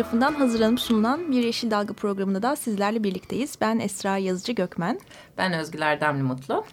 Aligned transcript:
tarafından 0.00 0.34
hazırlanıp 0.34 0.80
sunulan 0.80 1.32
Bir 1.32 1.42
Yeşil 1.42 1.70
Dalga 1.70 1.92
programında 1.92 2.42
da 2.42 2.56
sizlerle 2.56 3.04
birlikteyiz. 3.04 3.54
Ben 3.60 3.78
Esra 3.78 4.16
Yazıcı 4.16 4.52
Gökmen. 4.52 5.00
Ben 5.38 5.52
Özgül 5.52 5.80
Erdemli 5.80 6.22
Mutlu. 6.22 6.64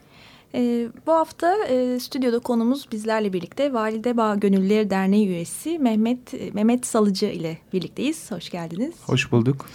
Ee, 0.54 0.88
bu 1.08 1.12
hafta 1.12 1.66
e, 1.66 1.99
stüdyoda 1.99 2.40
konumuz 2.40 2.88
bizlerle 2.91 3.34
birlikte 3.34 3.73
Valide 3.73 4.18
Bağ 4.18 4.35
Gönüllüleri 4.35 4.90
Derneği 4.90 5.27
üyesi 5.27 5.80
Mehmet 5.80 6.54
Mehmet 6.54 6.85
Salıcı 6.85 7.26
ile 7.26 7.58
birlikteyiz. 7.73 8.32
Hoş 8.32 8.49
geldiniz. 8.49 8.95
Hoş 9.05 9.32
bulduk. 9.32 9.66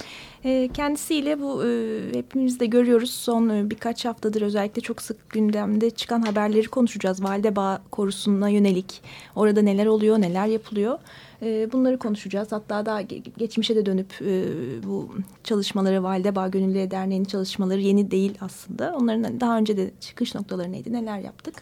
E, 0.44 0.68
kendisiyle 0.74 1.40
bu 1.40 1.66
e, 1.66 2.00
hepimiz 2.12 2.60
de 2.60 2.66
görüyoruz 2.66 3.10
son 3.10 3.48
e, 3.48 3.70
birkaç 3.70 4.04
haftadır 4.04 4.42
özellikle 4.42 4.82
çok 4.82 5.02
sık 5.02 5.30
gündemde 5.30 5.90
çıkan 5.90 6.22
haberleri 6.22 6.68
konuşacağız. 6.68 7.22
Valide 7.22 7.56
Bağ 7.56 7.82
korusuna 7.90 8.48
yönelik 8.48 9.02
orada 9.36 9.62
neler 9.62 9.86
oluyor 9.86 10.20
neler 10.20 10.46
yapılıyor. 10.46 10.98
E, 11.42 11.72
bunları 11.72 11.98
konuşacağız. 11.98 12.52
Hatta 12.52 12.86
daha 12.86 13.02
geçmişe 13.38 13.76
de 13.76 13.86
dönüp 13.86 14.22
e, 14.22 14.44
bu 14.86 15.14
çalışmaları 15.44 16.02
Valide 16.02 16.34
Bağ 16.34 16.48
Gönüllüleri 16.48 16.90
Derneği'nin 16.90 17.24
çalışmaları 17.24 17.80
yeni 17.80 18.10
değil 18.10 18.38
aslında. 18.40 18.96
Onların 18.96 19.40
daha 19.40 19.58
önce 19.58 19.76
de 19.76 19.90
çıkış 20.00 20.34
noktaları 20.34 20.72
neydi 20.72 20.92
neler 20.92 21.18
yaptık 21.18 21.54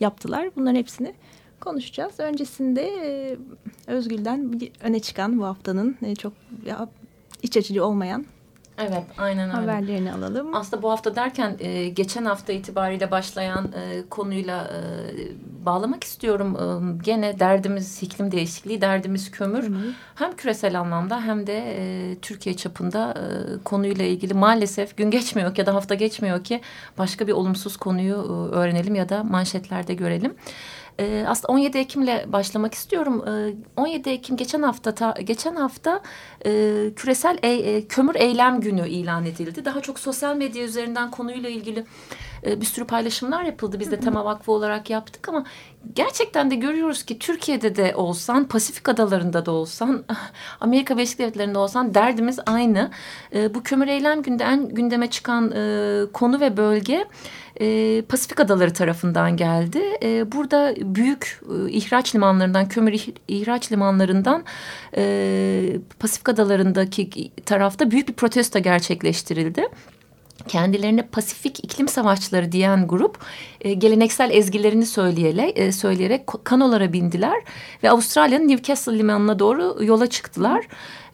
yaptılar. 0.00 0.50
Bunların 0.56 0.76
hepsini 0.76 1.14
konuşacağız. 1.60 2.20
Öncesinde 2.20 2.82
e, 2.82 3.36
Özgül'den 3.86 4.60
öne 4.80 5.00
çıkan 5.00 5.38
bu 5.38 5.44
haftanın 5.44 5.96
e, 6.02 6.14
çok 6.14 6.32
iç 7.42 7.56
açıcı 7.56 7.84
olmayan 7.84 8.26
Evet 8.78 9.04
aynen 9.18 9.48
öyle. 9.48 9.70
Haberlerini 9.70 10.12
alalım. 10.12 10.54
Aslında 10.54 10.82
bu 10.82 10.90
hafta 10.90 11.16
derken 11.16 11.56
e, 11.58 11.88
geçen 11.88 12.24
hafta 12.24 12.52
itibariyle 12.52 13.10
başlayan 13.10 13.64
e, 13.64 14.02
konuyla 14.10 14.64
e, 14.64 14.78
bağlamak 15.66 16.04
istiyorum. 16.04 16.56
E, 16.56 17.04
gene 17.04 17.40
derdimiz 17.40 18.02
iklim 18.02 18.32
değişikliği, 18.32 18.80
derdimiz 18.80 19.30
kömür. 19.30 19.62
Hı 19.62 19.66
-hı. 19.66 19.92
Hem 20.14 20.36
küresel 20.36 20.80
anlamda 20.80 21.20
hem 21.20 21.46
de 21.46 21.58
e, 21.78 22.14
Türkiye 22.22 22.56
çapında 22.56 23.14
e, 23.14 23.24
konuyla 23.62 24.04
ilgili 24.04 24.34
maalesef 24.34 24.96
gün 24.96 25.10
geçmiyor 25.10 25.54
ki 25.54 25.60
ya 25.60 25.66
da 25.66 25.74
hafta 25.74 25.94
geçmiyor 25.94 26.44
ki 26.44 26.60
başka 26.98 27.26
bir 27.26 27.32
olumsuz 27.32 27.76
konuyu 27.76 28.14
e, 28.14 28.54
öğrenelim 28.54 28.94
ya 28.94 29.08
da 29.08 29.24
manşetlerde 29.24 29.94
görelim. 29.94 30.34
E, 30.98 31.24
aslında 31.26 31.52
17 31.52 31.78
Ekim'le 31.78 32.32
başlamak 32.32 32.74
istiyorum. 32.74 33.24
E, 33.28 33.30
ee, 33.30 33.54
17 33.76 34.10
Ekim 34.10 34.36
geçen 34.36 34.62
hafta 34.62 34.94
ta, 34.94 35.14
geçen 35.24 35.56
hafta 35.56 36.02
e, 36.46 36.50
küresel 36.96 37.38
e, 37.42 37.48
e, 37.48 37.86
kömür 37.86 38.14
eylem 38.14 38.60
günü 38.60 38.88
ilan 38.88 39.26
edildi. 39.26 39.64
Daha 39.64 39.80
çok 39.80 39.98
sosyal 39.98 40.36
medya 40.36 40.64
üzerinden 40.64 41.10
konuyla 41.10 41.48
ilgili 41.48 41.84
e, 42.46 42.60
bir 42.60 42.66
sürü 42.66 42.84
paylaşımlar 42.84 43.42
yapıldı. 43.42 43.80
Biz 43.80 43.90
de 43.90 44.00
Tema 44.00 44.24
Vakfı 44.24 44.52
olarak 44.52 44.90
yaptık 44.90 45.28
ama 45.28 45.44
gerçekten 45.94 46.50
de 46.50 46.54
görüyoruz 46.54 47.02
ki 47.02 47.18
Türkiye'de 47.18 47.76
de 47.76 47.94
olsan, 47.96 48.48
Pasifik 48.48 48.88
adalarında 48.88 49.46
da 49.46 49.50
olsan, 49.50 50.04
Amerika 50.60 50.96
Birleşik 50.96 51.18
Devletleri'nde 51.18 51.58
olsan 51.58 51.94
derdimiz 51.94 52.38
aynı. 52.46 52.90
E, 53.34 53.54
bu 53.54 53.62
kömür 53.62 53.88
eylem 53.88 54.22
günde 54.22 54.44
en 54.44 54.68
gündeme 54.68 55.10
çıkan 55.10 55.52
e, 55.52 56.02
konu 56.12 56.40
ve 56.40 56.56
bölge 56.56 57.06
e, 57.60 58.02
Pasifik 58.02 58.40
adaları 58.40 58.72
tarafından 58.72 59.36
geldi. 59.36 59.82
E, 60.02 60.32
burada 60.32 60.74
büyük 60.80 61.40
e, 61.50 61.70
ihraç 61.70 62.14
limanlarından, 62.14 62.68
kömür 62.68 63.06
ihraç 63.28 63.72
limanlarından 63.72 64.44
e, 64.96 65.76
Pasifik 65.98 66.28
adalarındaki 66.28 67.32
tarafta 67.46 67.90
büyük 67.90 68.08
bir 68.08 68.14
protesto 68.14 68.58
gerçekleştirildi 68.58 69.68
kendilerine 70.48 71.02
Pasifik 71.02 71.64
iklim 71.64 71.88
savaşçıları 71.88 72.52
diyen 72.52 72.88
grup 72.88 73.18
e, 73.60 73.74
geleneksel 73.74 74.30
ezgilerini 74.30 74.86
söyleyerek, 74.86 75.58
e, 75.58 75.72
söyleyerek 75.72 76.26
kanolara 76.44 76.92
bindiler 76.92 77.42
ve 77.82 77.90
Avustralya'nın 77.90 78.48
Newcastle 78.48 78.98
limanına 78.98 79.38
doğru 79.38 79.78
yola 79.84 80.06
çıktılar 80.06 80.66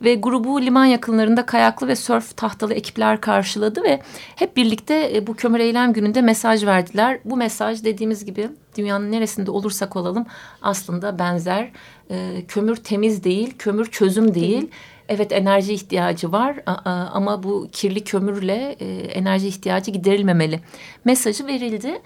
ve 0.03 0.15
grubu 0.15 0.63
liman 0.63 0.85
yakınlarında 0.85 1.47
kayaklı 1.47 1.89
ve 1.89 1.97
sörf 1.97 2.37
tahtalı 2.37 2.75
ekipler 2.75 3.21
karşıladı 3.21 3.83
ve 3.83 4.03
hep 4.37 4.57
birlikte 4.57 5.11
e, 5.15 5.27
bu 5.27 5.35
kömür 5.35 5.61
eylem 5.61 5.93
gününde 5.93 6.23
mesaj 6.23 6.65
verdiler. 6.65 7.19
Bu 7.25 7.37
mesaj 7.37 7.85
dediğimiz 7.85 8.25
gibi 8.25 8.49
dünyanın 8.77 9.13
neresinde 9.13 9.51
olursak 9.51 9.97
olalım 9.97 10.27
aslında 10.63 11.19
benzer. 11.19 11.71
E, 12.11 12.45
kömür 12.49 12.77
temiz 12.77 13.25
değil, 13.25 13.55
kömür 13.59 13.87
çözüm 13.87 14.35
değil. 14.35 14.61
değil 14.61 14.71
evet 15.13 15.33
enerji 15.33 15.75
ihtiyacı 15.75 16.33
var 16.33 16.57
ama 17.13 17.43
bu 17.43 17.69
kirli 17.73 18.05
kömürle 18.05 18.77
e, 18.81 18.95
enerji 18.95 19.49
ihtiyacı 19.49 19.91
giderilmemeli 19.91 20.61
mesajı 21.05 21.47
verildi. 21.47 22.03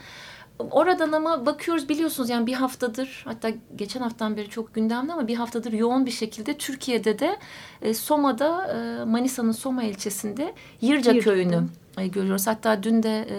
Oradan 0.58 1.12
ama 1.12 1.46
bakıyoruz 1.46 1.88
biliyorsunuz 1.88 2.30
yani 2.30 2.46
bir 2.46 2.54
haftadır 2.54 3.22
hatta 3.24 3.50
geçen 3.76 4.00
haftadan 4.00 4.36
beri 4.36 4.50
çok 4.50 4.74
gündemde 4.74 5.12
ama 5.12 5.28
bir 5.28 5.36
haftadır 5.36 5.72
yoğun 5.72 6.06
bir 6.06 6.10
şekilde 6.10 6.58
Türkiye'de 6.58 7.18
de 7.18 7.36
e, 7.82 7.94
Soma'da 7.94 8.66
e, 8.66 9.04
Manisa'nın 9.04 9.52
Soma 9.52 9.82
ilçesinde 9.82 10.54
Yırca 10.80 11.12
Yırca. 11.12 11.30
köyünü 11.30 11.64
e, 11.98 12.06
görüyoruz. 12.06 12.46
Hatta 12.46 12.82
dün 12.82 13.02
de 13.02 13.26
e, 13.30 13.36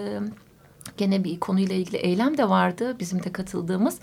gene 0.96 1.24
bir 1.24 1.40
konuyla 1.40 1.74
ilgili 1.74 1.96
eylem 1.96 2.38
de 2.38 2.48
vardı 2.48 2.96
bizim 3.00 3.22
de 3.22 3.32
katıldığımız. 3.32 3.98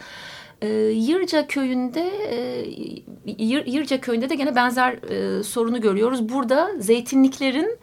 E, 0.65 0.91
Yırca 0.91 1.47
köyünde 1.47 2.11
e, 2.29 2.65
Yır, 3.37 3.65
Yırca 3.65 4.01
köyünde 4.01 4.29
de 4.29 4.35
gene 4.35 4.55
benzer 4.55 4.93
e, 4.93 5.43
sorunu 5.43 5.81
görüyoruz. 5.81 6.29
Burada 6.29 6.71
zeytinliklerin 6.79 7.77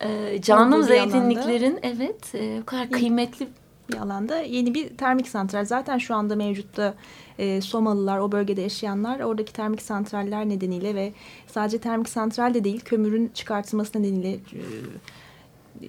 e, 0.00 0.40
canım 0.42 0.82
zeytinliklerin 0.82 1.72
alanda, 1.72 1.86
evet 1.86 2.34
e, 2.34 2.60
o 2.62 2.66
kadar 2.66 2.90
kıymetli 2.90 3.48
bir 3.92 3.96
alanda 3.96 4.38
yeni 4.38 4.74
bir 4.74 4.88
termik 4.88 5.28
santral. 5.28 5.64
Zaten 5.64 5.98
şu 5.98 6.14
anda 6.14 6.36
mevcutta 6.36 6.94
e, 7.38 7.60
Somalılar, 7.60 8.18
o 8.18 8.32
bölgede 8.32 8.60
yaşayanlar 8.60 9.20
oradaki 9.20 9.52
termik 9.52 9.82
santraller 9.82 10.48
nedeniyle 10.48 10.94
ve 10.94 11.12
sadece 11.46 11.78
termik 11.78 12.08
santral 12.08 12.54
de 12.54 12.64
değil 12.64 12.80
kömürün 12.80 13.30
çıkartılması 13.34 14.02
nedeniyle 14.02 14.32
e, 14.32 14.62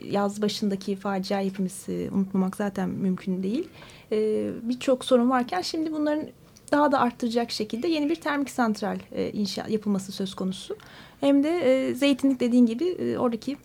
yaz 0.10 0.42
başındaki 0.42 0.96
facia 0.96 1.42
hepimiz 1.42 1.90
e, 1.90 2.10
unutmamak 2.12 2.56
zaten 2.56 2.90
mümkün 2.90 3.44
değil. 3.44 3.68
E, 4.12 4.50
Birçok 4.62 5.06
sorun 5.06 5.30
varken 5.30 5.62
şimdi 5.62 5.92
bunların 5.92 6.28
daha 6.72 6.92
da 6.92 7.00
arttıracak 7.00 7.52
şekilde 7.52 7.88
yeni 7.88 8.10
bir 8.10 8.16
termik 8.16 8.50
santral 8.50 8.98
e, 9.12 9.32
inşa 9.32 9.68
yapılması 9.68 10.12
söz 10.12 10.34
konusu. 10.36 10.78
Hem 11.20 11.44
de 11.44 11.50
e, 11.50 11.96
zeytinlik 11.96 12.40
dediğin 12.40 12.66
gibi 12.66 12.86
e, 12.86 13.18
oradaki 13.18 13.58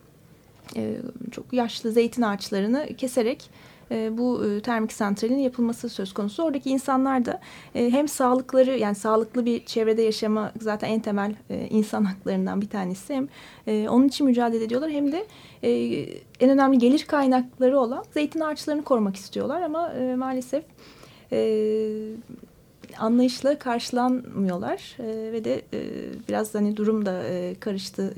e, 0.77 0.97
çok 1.33 1.53
yaşlı 1.53 1.93
zeytin 1.93 2.23
ağaçlarını 2.23 2.89
keserek 2.99 3.51
e, 3.91 4.19
bu 4.19 4.47
e, 4.47 4.61
termik 4.61 4.93
santralin 4.93 5.39
yapılması 5.39 5.89
söz 5.89 6.13
konusu. 6.13 6.43
Oradaki 6.43 6.71
insanlar 6.71 7.25
da 7.25 7.41
e, 7.75 7.91
hem 7.91 8.09
sağlıkları 8.09 8.79
yani 8.79 8.95
sağlıklı 8.95 9.47
bir 9.47 9.65
çevrede 9.65 10.03
yaşama 10.03 10.53
zaten 10.61 10.89
en 10.89 11.01
temel 11.01 11.35
insan 11.71 12.05
haklarından 12.05 12.61
bir 12.61 12.69
tanesi. 12.69 13.15
Hem 13.15 13.29
onun 13.89 14.09
için 14.09 14.27
mücadele 14.27 14.65
ediyorlar 14.65 14.91
hem 14.91 15.13
de 15.13 15.27
en 16.41 16.51
önemli 16.51 16.79
gelir 16.79 17.05
kaynakları 17.05 17.79
olan 17.79 18.05
zeytin 18.15 18.41
ağaçlarını 18.41 18.85
korumak 18.85 19.17
istiyorlar 19.17 19.63
ama 19.63 19.93
maalesef 20.17 20.65
anlayışla 22.99 23.59
karşılanmıyorlar 23.59 24.97
e, 24.99 25.33
ve 25.33 25.45
de 25.45 25.55
e, 25.73 25.81
biraz 26.29 26.55
hani 26.55 26.77
durum 26.77 27.07
da 27.07 27.23
e, 27.23 27.55
karıştı. 27.61 28.15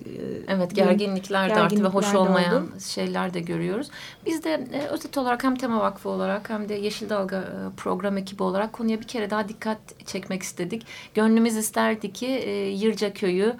E, 0.48 0.52
evet 0.52 0.74
gerginlikler 0.74 1.50
de 1.50 1.54
arttı 1.54 1.84
ve 1.84 1.88
hoş 1.88 2.14
olmayan 2.14 2.62
oldu. 2.62 2.80
şeyler 2.80 3.34
de 3.34 3.40
görüyoruz. 3.40 3.90
Biz 4.26 4.44
de 4.44 4.66
e, 4.72 4.86
özet 4.86 5.18
olarak 5.18 5.44
hem 5.44 5.56
Tema 5.56 5.80
Vakfı 5.80 6.08
olarak 6.08 6.50
hem 6.50 6.68
de 6.68 6.74
Yeşil 6.74 7.10
Dalga 7.10 7.36
e, 7.36 7.76
program 7.76 8.16
ekibi 8.16 8.42
olarak 8.42 8.72
konuya 8.72 9.00
bir 9.00 9.06
kere 9.06 9.30
daha 9.30 9.48
dikkat 9.48 9.78
çekmek 10.06 10.42
istedik. 10.42 10.86
Gönlümüz 11.14 11.56
isterdi 11.56 12.12
ki 12.12 12.26
e, 12.26 12.68
Yırca 12.68 13.12
Köyü 13.12 13.54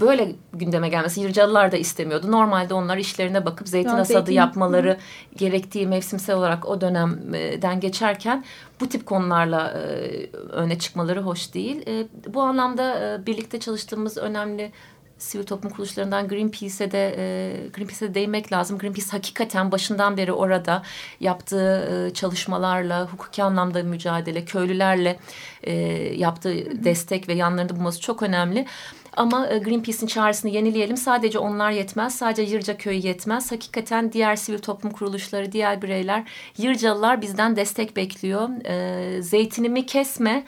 böyle 0.00 0.32
gündeme 0.52 0.88
gelmesi 0.88 1.20
Yırcalılar 1.20 1.72
da 1.72 1.76
istemiyordu. 1.76 2.32
Normalde 2.32 2.74
onlar 2.74 2.96
işlerine 2.96 3.44
bakıp 3.44 3.68
zeytin 3.68 3.90
ya, 3.90 3.98
hasadı 3.98 4.18
zeytin. 4.18 4.32
yapmaları 4.32 4.90
Hı. 4.90 4.96
gerektiği 5.36 5.86
mevsimsel 5.86 6.36
olarak 6.36 6.68
o 6.68 6.80
dönemden 6.80 7.80
geçerken 7.80 8.44
bu 8.80 8.88
tip 8.88 9.06
konularla 9.06 9.70
e, 9.70 10.26
öne 10.52 10.78
çıkmaları 10.78 11.20
hoş 11.20 11.54
değil. 11.54 11.82
E, 11.86 12.06
bu 12.34 12.42
anlamda 12.42 13.20
birlikte 13.26 13.60
çalıştığımız 13.60 14.18
önemli 14.18 14.72
sivil 15.20 15.44
toplum 15.44 15.70
kuruluşlarından 15.70 16.28
Greenpeace'e 16.28 16.92
de 16.92 17.14
e, 17.18 17.68
Greenpeace'e 17.68 18.14
değinmek 18.14 18.52
lazım. 18.52 18.78
Greenpeace 18.78 19.10
hakikaten 19.10 19.72
başından 19.72 20.16
beri 20.16 20.32
orada 20.32 20.82
yaptığı 21.20 22.06
e, 22.08 22.14
çalışmalarla, 22.14 23.06
hukuki 23.12 23.42
anlamda 23.42 23.82
mücadele, 23.82 24.44
köylülerle 24.44 25.18
e, 25.62 25.72
yaptığı 26.16 26.84
destek 26.84 27.28
ve 27.28 27.34
yanlarında 27.34 27.76
bulması 27.76 28.00
çok 28.00 28.22
önemli. 28.22 28.66
Ama 29.16 29.48
e, 29.48 29.58
Greenpeace'in 29.58 30.06
çağrısını 30.06 30.50
yenileyelim. 30.50 30.96
Sadece 30.96 31.38
onlar 31.38 31.70
yetmez. 31.70 32.14
Sadece 32.14 32.42
Yırca 32.42 32.76
Köyü 32.76 33.06
yetmez. 33.06 33.52
Hakikaten 33.52 34.12
diğer 34.12 34.36
sivil 34.36 34.58
toplum 34.58 34.92
kuruluşları, 34.92 35.52
diğer 35.52 35.82
bireyler, 35.82 36.24
Yırcalılar 36.58 37.22
bizden 37.22 37.56
destek 37.56 37.96
bekliyor. 37.96 38.48
E, 38.64 39.22
zeytinimi 39.22 39.86
kesme 39.86 40.44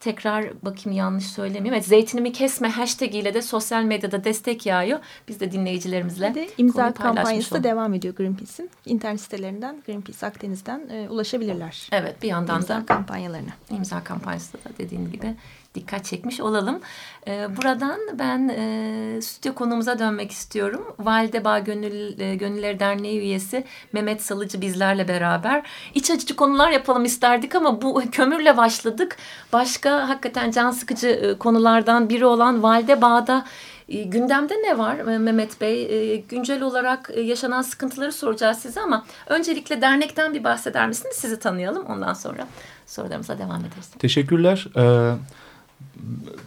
tekrar 0.00 0.64
bakayım 0.64 0.98
yanlış 0.98 1.26
söylemeyeyim. 1.26 1.74
Evet, 1.74 1.86
zeytinimi 1.86 2.32
kesme 2.32 2.68
hashtag 2.68 3.14
ile 3.14 3.34
de 3.34 3.42
sosyal 3.42 3.82
medyada 3.82 4.24
destek 4.24 4.66
yağıyor. 4.66 4.98
Biz 5.28 5.40
de 5.40 5.52
dinleyicilerimizle 5.52 6.34
de 6.34 6.48
imza 6.58 6.92
kampanyası 6.92 7.54
da 7.54 7.64
devam 7.64 7.94
ediyor 7.94 8.14
Greenpeace'in. 8.14 8.70
İnternet 8.86 9.20
sitelerinden 9.20 9.82
Greenpeace 9.86 10.26
Akdeniz'den 10.26 10.88
e, 10.90 11.08
ulaşabilirler. 11.08 11.88
Evet 11.92 12.22
bir 12.22 12.28
yandan 12.28 12.56
imza 12.56 12.78
da 12.78 12.86
kampanyalarına. 12.86 13.50
İmza 13.70 14.04
kampanyası 14.04 14.52
da 14.52 14.70
dediğim 14.78 15.12
gibi 15.12 15.34
dikkat 15.76 16.04
çekmiş 16.04 16.40
olalım. 16.40 16.80
Ee, 17.28 17.56
buradan 17.56 18.00
ben 18.18 18.48
e, 18.48 19.22
stüdyo 19.22 19.54
konumuza 19.54 19.98
dönmek 19.98 20.30
istiyorum. 20.30 20.94
Validebağ 20.98 21.58
Gönül, 21.58 22.20
e, 22.20 22.34
Gönülleri 22.34 22.80
Derneği 22.80 23.20
üyesi 23.20 23.64
Mehmet 23.92 24.22
Salıcı 24.22 24.60
bizlerle 24.60 25.08
beraber. 25.08 25.66
İç 25.94 26.10
açıcı 26.10 26.36
konular 26.36 26.70
yapalım 26.70 27.04
isterdik 27.04 27.54
ama 27.54 27.82
bu 27.82 28.02
kömürle 28.12 28.56
başladık. 28.56 29.16
Başka 29.52 30.08
hakikaten 30.08 30.50
can 30.50 30.70
sıkıcı 30.70 31.08
e, 31.08 31.38
konulardan 31.38 32.08
biri 32.08 32.26
olan 32.26 32.62
Validebağ'da 32.62 33.44
e, 33.88 34.02
gündemde 34.02 34.54
ne 34.54 34.78
var 34.78 34.98
e, 34.98 35.18
Mehmet 35.18 35.60
Bey? 35.60 36.12
E, 36.12 36.16
güncel 36.16 36.62
olarak 36.62 37.10
yaşanan 37.24 37.62
sıkıntıları 37.62 38.12
soracağız 38.12 38.58
size 38.58 38.80
ama 38.80 39.04
öncelikle 39.26 39.80
dernekten 39.80 40.34
bir 40.34 40.44
bahseder 40.44 40.88
misiniz? 40.88 41.16
Sizi 41.16 41.38
tanıyalım 41.38 41.86
ondan 41.86 42.14
sonra 42.14 42.46
sorularımıza 42.86 43.38
devam 43.38 43.60
ederiz. 43.60 43.90
Teşekkürler. 43.98 44.66
Ee, 44.76 45.14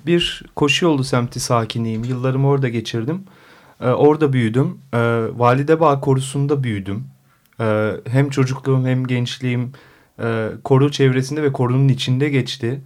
bir 0.05 0.43
koşu 0.55 0.85
yolu 0.85 1.03
semti 1.03 1.39
sakiniyim. 1.39 2.03
Yıllarımı 2.03 2.47
orada 2.47 2.69
geçirdim. 2.69 3.23
Ee, 3.81 3.87
orada 3.87 4.33
büyüdüm. 4.33 4.77
Ee, 4.93 4.97
Validebağ 5.35 5.99
korusunda 5.99 6.63
büyüdüm. 6.63 7.03
Ee, 7.59 7.91
hem 8.07 8.29
çocukluğum 8.29 8.85
hem 8.85 9.07
gençliğim 9.07 9.71
e, 10.19 10.49
koru 10.63 10.91
çevresinde 10.91 11.43
ve 11.43 11.51
korunun 11.53 11.87
içinde 11.87 12.29
geçti. 12.29 12.81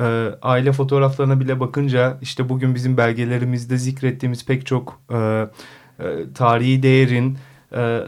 Ee, 0.00 0.28
aile 0.42 0.72
fotoğraflarına 0.72 1.40
bile 1.40 1.60
bakınca 1.60 2.18
işte 2.22 2.48
bugün 2.48 2.74
bizim 2.74 2.96
belgelerimizde 2.96 3.76
zikrettiğimiz 3.76 4.46
pek 4.46 4.66
çok 4.66 5.00
e, 5.10 5.16
e, 5.16 5.46
tarihi 6.34 6.82
değerin 6.82 7.38
e, 7.76 8.00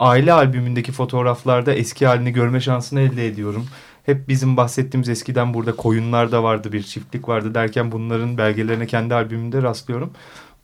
aile 0.00 0.32
albümündeki 0.32 0.92
fotoğraflarda 0.92 1.72
eski 1.74 2.06
halini 2.06 2.32
görme 2.32 2.60
şansını 2.60 3.00
elde 3.00 3.26
ediyorum 3.26 3.66
hep 4.08 4.28
bizim 4.28 4.56
bahsettiğimiz 4.56 5.08
eskiden 5.08 5.54
burada 5.54 5.76
koyunlar 5.76 6.32
da 6.32 6.42
vardı 6.42 6.72
bir 6.72 6.82
çiftlik 6.82 7.28
vardı 7.28 7.54
derken 7.54 7.92
bunların 7.92 8.38
belgelerine 8.38 8.86
kendi 8.86 9.14
albümümde 9.14 9.62
rastlıyorum. 9.62 10.10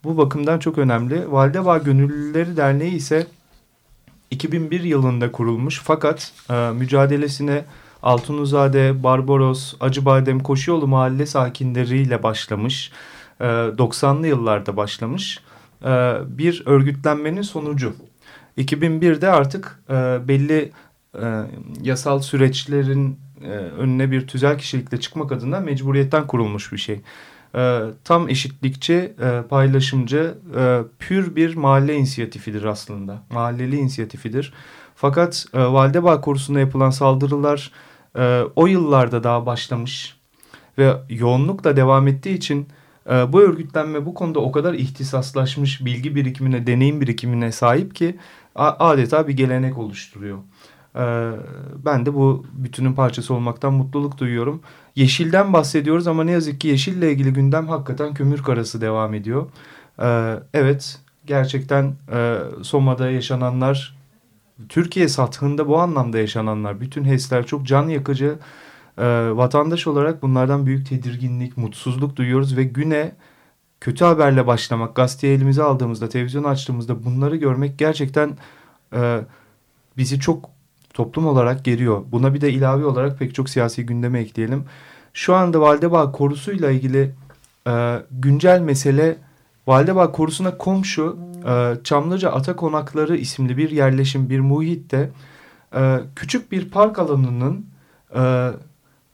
Bu 0.05 0.17
bakımdan 0.17 0.58
çok 0.58 0.79
önemli. 0.79 1.32
Validebağ 1.32 1.79
Gönüllüleri 1.79 2.56
Derneği 2.56 2.94
ise 2.94 3.26
2001 4.31 4.81
yılında 4.81 5.32
kurulmuş 5.32 5.81
fakat 5.85 6.32
e, 6.50 6.55
mücadelesine 6.55 7.64
Altunuzade, 8.02 9.02
Barbaros, 9.02 9.75
Acıbadem, 9.81 10.41
Koşuyolu 10.41 10.87
mahalle 10.87 11.26
sakinleriyle 11.26 12.23
başlamış. 12.23 12.93
E, 13.41 13.44
90'lı 13.44 14.26
yıllarda 14.26 14.76
başlamış. 14.76 15.41
E, 15.82 16.17
bir 16.26 16.62
örgütlenmenin 16.67 17.43
sonucu. 17.43 17.94
2001'de 18.58 19.29
artık 19.29 19.81
e, 19.91 20.29
belli 20.29 20.73
e, 21.23 21.43
yasal 21.82 22.20
süreçlerin 22.20 23.25
e, 23.44 23.49
önüne 23.49 24.11
bir 24.11 24.26
tüzel 24.26 24.58
kişilikle 24.58 25.00
çıkmak 25.00 25.32
adına 25.32 25.61
mecburiyetten 25.61 26.26
kurulmuş 26.26 26.73
bir 26.73 26.79
şey. 26.79 27.00
E, 27.55 27.81
tam 28.05 28.29
eşitlikçi, 28.29 28.94
e, 28.94 29.43
paylaşımcı, 29.49 30.35
e, 30.56 30.81
pür 30.99 31.37
bir 31.37 31.56
mahalle 31.56 31.94
inisiyatifidir 31.94 32.64
aslında. 32.64 33.23
Mahalleli 33.31 33.76
inisiyatifidir. 33.76 34.52
Fakat 34.94 35.46
e, 35.55 35.58
Validebağ 35.58 36.20
konusunda 36.20 36.61
yapılan 36.61 36.91
saldırılar 36.91 37.70
o 38.56 38.67
yıllarda 38.67 39.25
daha 39.25 39.46
başlamış 39.46 40.17
ve 40.79 40.93
yoğunlukla 41.08 41.76
devam 41.76 42.08
ettiği 42.08 42.35
için 42.35 42.69
bu 43.29 43.41
örgütlenme 43.41 44.06
bu 44.06 44.14
konuda 44.14 44.41
o 44.41 44.52
kadar 44.52 44.75
ihtisaslaşmış 44.75 45.85
bilgi 45.85 46.14
birikimine, 46.14 46.67
deneyim 46.67 47.00
birikimine 47.00 47.52
sahip 47.52 47.94
ki 47.94 48.17
adeta 48.55 49.29
bir 49.29 49.32
gelenek 49.32 49.79
oluşturuyor. 49.79 50.38
Ee, 50.96 51.31
ben 51.85 52.06
de 52.06 52.14
bu 52.14 52.46
bütünün 52.52 52.93
parçası 52.94 53.35
olmaktan 53.35 53.75
mutluluk 53.75 54.19
duyuyorum. 54.19 54.61
Yeşilden 54.96 55.52
bahsediyoruz 55.52 56.06
ama 56.06 56.25
ne 56.25 56.31
yazık 56.31 56.61
ki 56.61 56.69
yeşille 56.69 57.12
ilgili 57.12 57.32
gündem 57.32 57.69
hakikaten 57.69 58.14
kömür 58.14 58.43
karası 58.43 58.81
devam 58.81 59.14
ediyor. 59.14 59.46
Ee, 60.02 60.35
evet 60.55 60.99
gerçekten 61.26 61.94
e, 62.12 62.38
Soma'da 62.62 63.11
yaşananlar, 63.11 63.96
Türkiye 64.69 65.08
sathında 65.08 65.69
bu 65.69 65.79
anlamda 65.79 66.19
yaşananlar, 66.19 66.81
bütün 66.81 67.05
HES'ler 67.05 67.46
çok 67.46 67.67
can 67.67 67.88
yakıcı. 67.88 68.38
Ee, 68.99 69.05
vatandaş 69.32 69.87
olarak 69.87 70.23
bunlardan 70.23 70.67
büyük 70.67 70.88
tedirginlik, 70.88 71.56
mutsuzluk 71.56 72.17
duyuyoruz 72.17 72.56
ve 72.56 72.64
güne 72.64 73.12
kötü 73.81 74.05
haberle 74.05 74.46
başlamak, 74.46 74.94
gazeteyi 74.96 75.37
elimize 75.37 75.62
aldığımızda, 75.62 76.08
televizyon 76.08 76.44
açtığımızda 76.44 77.05
bunları 77.05 77.37
görmek 77.37 77.79
gerçekten 77.79 78.38
e, 78.94 79.20
bizi 79.96 80.20
çok 80.20 80.54
toplum 80.94 81.26
olarak 81.26 81.64
geriyor. 81.64 82.02
Buna 82.12 82.35
bir 82.35 82.41
de 82.41 82.52
ilave 82.52 82.85
olarak 82.85 83.19
pek 83.19 83.35
çok 83.35 83.49
siyasi 83.49 83.87
gündeme 83.87 84.20
ekleyelim. 84.20 84.64
Şu 85.12 85.35
anda 85.35 85.61
Validebağ 85.61 86.12
korusuyla 86.12 86.70
ilgili 86.70 87.14
e, 87.67 88.02
güncel 88.11 88.61
mesele 88.61 89.17
Validebağ 89.67 90.12
korusuna 90.12 90.58
komşu 90.58 91.19
e, 91.46 91.75
Çamlıca 91.85 92.31
Ata 92.31 92.56
Konakları 92.56 93.17
isimli 93.17 93.56
bir 93.56 93.70
yerleşim, 93.70 94.31
bir 94.31 94.41
muhitte 94.41 95.11
e, 95.75 96.00
küçük 96.17 96.52
bir 96.52 96.70
park 96.70 96.99
alanının 96.99 97.67
e, 98.14 98.50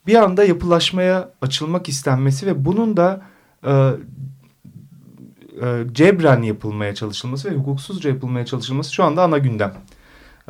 bir 0.07 0.15
anda 0.15 0.45
yapılaşmaya 0.45 1.31
açılmak 1.43 1.89
istenmesi 1.89 2.47
ve 2.47 2.65
bunun 2.65 2.97
da 2.97 3.23
e, 3.65 3.71
e, 5.63 5.85
cebren 5.93 6.43
yapılmaya 6.43 6.95
çalışılması 6.95 7.51
ve 7.51 7.55
hukuksuzca 7.55 8.11
yapılmaya 8.11 8.47
çalışılması 8.47 8.95
şu 8.95 9.05
anda 9.05 9.23
ana 9.23 9.39
gündem. 9.39 9.75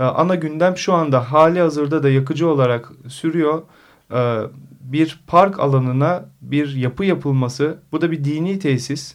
Ee, 0.01 0.05
ana 0.05 0.35
gündem 0.35 0.77
şu 0.77 0.95
anda 0.95 1.33
hali 1.33 1.61
hazırda 1.61 2.03
da 2.03 2.11
yakıcı 2.11 2.49
olarak 2.49 2.93
sürüyor. 3.09 3.63
Ee, 4.13 4.41
bir 4.81 5.21
park 5.27 5.61
alanına 5.61 6.25
bir 6.41 6.75
yapı 6.75 7.05
yapılması, 7.05 7.79
bu 7.93 8.01
da 8.01 8.11
bir 8.11 8.25
dini 8.25 8.59
tesis. 8.59 9.15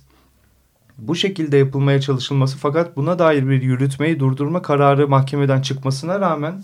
Bu 0.97 1.15
şekilde 1.15 1.57
yapılmaya 1.57 2.01
çalışılması 2.01 2.57
fakat 2.57 2.97
buna 2.97 3.19
dair 3.19 3.49
bir 3.49 3.61
yürütmeyi 3.61 4.19
durdurma 4.19 4.61
kararı 4.61 5.07
mahkemeden 5.07 5.61
çıkmasına 5.61 6.19
rağmen 6.19 6.63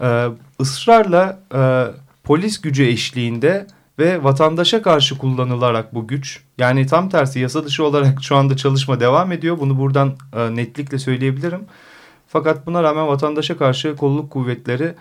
e, 0.00 0.26
ısrarla 0.60 1.40
e, 1.54 1.86
polis 2.24 2.60
gücü 2.60 2.84
eşliğinde 2.84 3.66
ve 3.98 4.24
vatandaşa 4.24 4.82
karşı 4.82 5.18
kullanılarak 5.18 5.94
bu 5.94 6.06
güç 6.06 6.40
yani 6.58 6.86
tam 6.86 7.08
tersi 7.08 7.40
yasa 7.40 7.64
dışı 7.64 7.84
olarak 7.84 8.22
şu 8.22 8.36
anda 8.36 8.56
çalışma 8.56 9.00
devam 9.00 9.32
ediyor. 9.32 9.58
Bunu 9.60 9.78
buradan 9.78 10.14
e, 10.36 10.56
netlikle 10.56 10.98
söyleyebilirim. 10.98 11.60
Fakat 12.32 12.66
buna 12.66 12.82
rağmen 12.82 13.06
vatandaşa 13.06 13.58
karşı 13.58 13.96
kolluk 13.96 14.30
kuvvetleri 14.30 14.94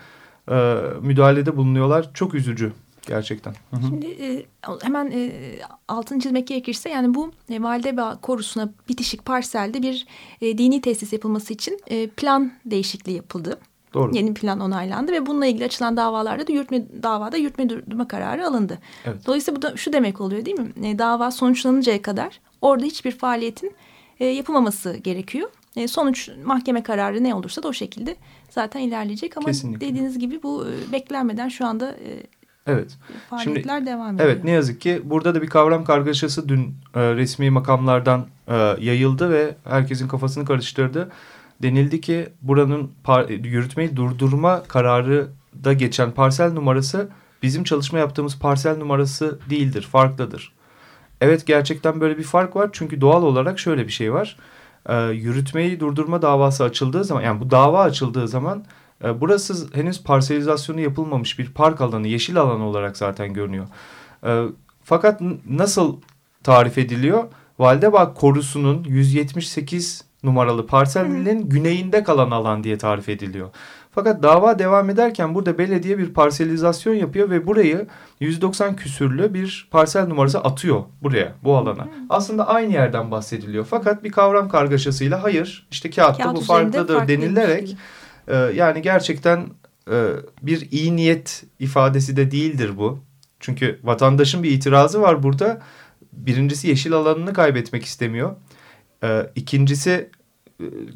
e, 0.52 0.56
müdahalede 1.02 1.58
bulunuyorlar. 1.58 2.10
Çok 2.14 2.34
üzücü 2.34 2.74
gerçekten. 3.08 3.54
Hı 3.70 3.76
hı. 3.76 3.82
Şimdi 3.88 4.08
e, 4.08 4.46
hemen 4.82 5.12
e, 5.12 5.32
altını 5.88 6.20
çizmek 6.20 6.48
gerekirse 6.48 6.90
yani 6.90 7.16
bu 7.16 7.32
e, 7.50 7.64
Validebağ 7.64 8.18
korusuna 8.22 8.70
bitişik 8.90 9.26
parselde 9.26 9.82
bir 9.82 10.08
e, 10.42 10.58
dini 10.58 10.82
tesis 10.82 11.14
yapılması 11.14 11.54
için 11.54 11.80
e, 11.88 12.08
plan 12.08 12.52
değişikliği 12.66 13.16
yapıldı. 13.16 13.60
Doğru. 13.94 14.16
Yeni 14.16 14.34
plan 14.34 14.60
onaylandı 14.60 15.12
ve 15.12 15.26
bununla 15.26 15.46
ilgili 15.46 15.66
açılan 15.66 15.98
davalarda 15.98 16.48
da 16.48 16.52
yürütme 16.52 16.86
davada 17.04 17.38
yürütme 17.38 17.70
durdurma 17.70 18.08
kararı 18.08 18.48
alındı. 18.48 18.80
Evet. 19.06 19.26
Dolayısıyla 19.26 19.58
bu 19.58 19.62
da 19.62 19.78
şu 19.78 19.94
demek 19.94 20.22
oluyor 20.22 20.46
değil 20.46 20.60
mi? 20.60 20.88
E, 20.88 21.00
dava 21.00 21.32
sonuçlanıncaya 21.32 22.02
kadar 22.02 22.40
orada 22.62 22.86
hiçbir 22.86 23.12
faaliyetin 23.12 23.76
e, 24.20 24.26
yapılmaması 24.26 24.98
gerekiyor. 24.98 25.50
E, 25.76 25.88
sonuç 25.88 26.30
mahkeme 26.44 26.84
kararı 26.84 27.24
ne 27.24 27.36
olursa 27.36 27.64
da 27.64 27.68
o 27.68 27.74
şekilde 27.74 28.16
zaten 28.50 28.80
ilerleyecek. 28.80 29.38
Ama 29.38 29.46
Kesinlikle. 29.46 29.88
dediğiniz 29.88 30.20
gibi 30.20 30.44
bu 30.44 30.66
e, 30.68 30.92
beklenmeden 30.92 31.50
şu 31.50 31.66
anda 31.66 31.92
e, 31.92 32.24
Evet. 32.68 32.98
Faaliyetler 33.30 33.78
Şimdi, 33.78 33.90
devam 33.90 34.16
ediyor. 34.16 34.30
Evet 34.30 34.44
ne 34.44 34.52
yazık 34.52 34.82
ki 34.82 35.02
burada 35.04 35.36
da 35.36 35.42
bir 35.42 35.48
kavram 35.48 35.84
kargaşası 35.84 36.50
dün 36.50 36.76
e, 36.96 37.16
resmi 37.16 37.50
makamlardan 37.50 38.26
e, 38.48 38.56
yayıldı 38.80 39.30
ve 39.30 39.56
herkesin 39.64 40.08
kafasını 40.08 40.46
karıştırdı. 40.46 41.12
Denildi 41.62 42.02
ki 42.02 42.30
buranın 42.42 42.92
yürütmeyi 43.30 43.96
durdurma 43.96 44.64
kararı 44.64 45.28
da 45.64 45.74
geçen 45.74 46.12
parsel 46.12 46.54
numarası 46.54 47.10
bizim 47.44 47.64
çalışma 47.64 48.00
yaptığımız 48.00 48.40
parsel 48.40 48.78
numarası 48.78 49.40
değildir, 49.50 49.82
farklıdır. 49.82 50.54
Evet 51.22 51.46
gerçekten 51.46 52.02
böyle 52.02 52.18
bir 52.18 52.24
fark 52.24 52.56
var. 52.56 52.70
Çünkü 52.74 53.02
doğal 53.02 53.24
olarak 53.24 53.60
şöyle 53.60 53.88
bir 53.88 53.92
şey 53.92 54.14
var. 54.14 54.38
E, 54.90 54.96
yürütmeyi 55.14 55.80
durdurma 55.80 56.22
davası 56.22 56.64
açıldığı 56.64 57.04
zaman 57.04 57.22
yani 57.22 57.42
bu 57.42 57.52
dava 57.52 57.82
açıldığı 57.82 58.28
zaman 58.28 58.64
e, 59.04 59.22
burası 59.22 59.68
henüz 59.74 60.04
parselizasyonu 60.04 60.80
yapılmamış 60.80 61.40
bir 61.40 61.52
park 61.54 61.82
alanı, 61.82 62.08
yeşil 62.08 62.38
alan 62.38 62.62
olarak 62.62 62.98
zaten 62.98 63.34
görünüyor. 63.34 63.68
E, 64.26 64.46
fakat 64.84 65.22
nasıl 65.50 65.98
tarif 66.44 66.78
ediliyor? 66.78 67.24
Validebağ 67.60 68.14
korusunun 68.14 68.84
178 68.84 70.04
numaralı 70.24 70.68
parselinin 70.68 71.50
güneyinde 71.50 72.04
kalan 72.04 72.32
alan 72.32 72.64
diye 72.64 72.78
tarif 72.78 73.10
ediliyor. 73.10 73.50
Fakat 73.92 74.24
dava 74.24 74.60
devam 74.60 74.90
ederken 74.90 75.36
burada 75.36 75.58
belediye 75.58 75.98
bir 75.98 76.14
parselizasyon 76.14 76.94
yapıyor 76.94 77.30
ve 77.30 77.48
burayı 77.48 77.88
190 78.20 78.76
küsürlü 78.76 79.34
bir 79.34 79.68
parsel 79.72 80.08
numarası 80.08 80.40
atıyor 80.40 80.84
buraya 81.04 81.34
bu 81.44 81.58
alana. 81.58 81.88
Aslında 82.10 82.48
aynı 82.48 82.74
yerden 82.74 83.12
bahsediliyor. 83.12 83.66
Fakat 83.70 84.04
bir 84.04 84.12
kavram 84.12 84.50
kargaşasıyla 84.50 85.24
hayır 85.24 85.68
işte 85.72 85.90
kağıtta 85.90 86.24
Kağıt 86.24 86.36
bu 86.36 86.42
farklıdır 86.42 87.08
denilerek 87.08 87.68
gibi. 87.68 87.80
e, 88.28 88.36
yani 88.36 88.82
gerçekten 88.82 89.46
e, 89.92 90.08
bir 90.42 90.72
iyi 90.72 90.96
niyet 90.96 91.44
ifadesi 91.60 92.18
de 92.18 92.32
değildir 92.32 92.78
bu. 92.78 93.00
Çünkü 93.40 93.80
vatandaşın 93.84 94.44
bir 94.44 94.52
itirazı 94.52 95.02
var 95.02 95.24
burada. 95.24 95.62
Birincisi 96.14 96.68
yeşil 96.68 96.94
alanını 96.94 97.34
kaybetmek 97.34 97.86
istemiyor. 97.86 98.36
E, 99.04 99.32
ikincisi 99.36 100.10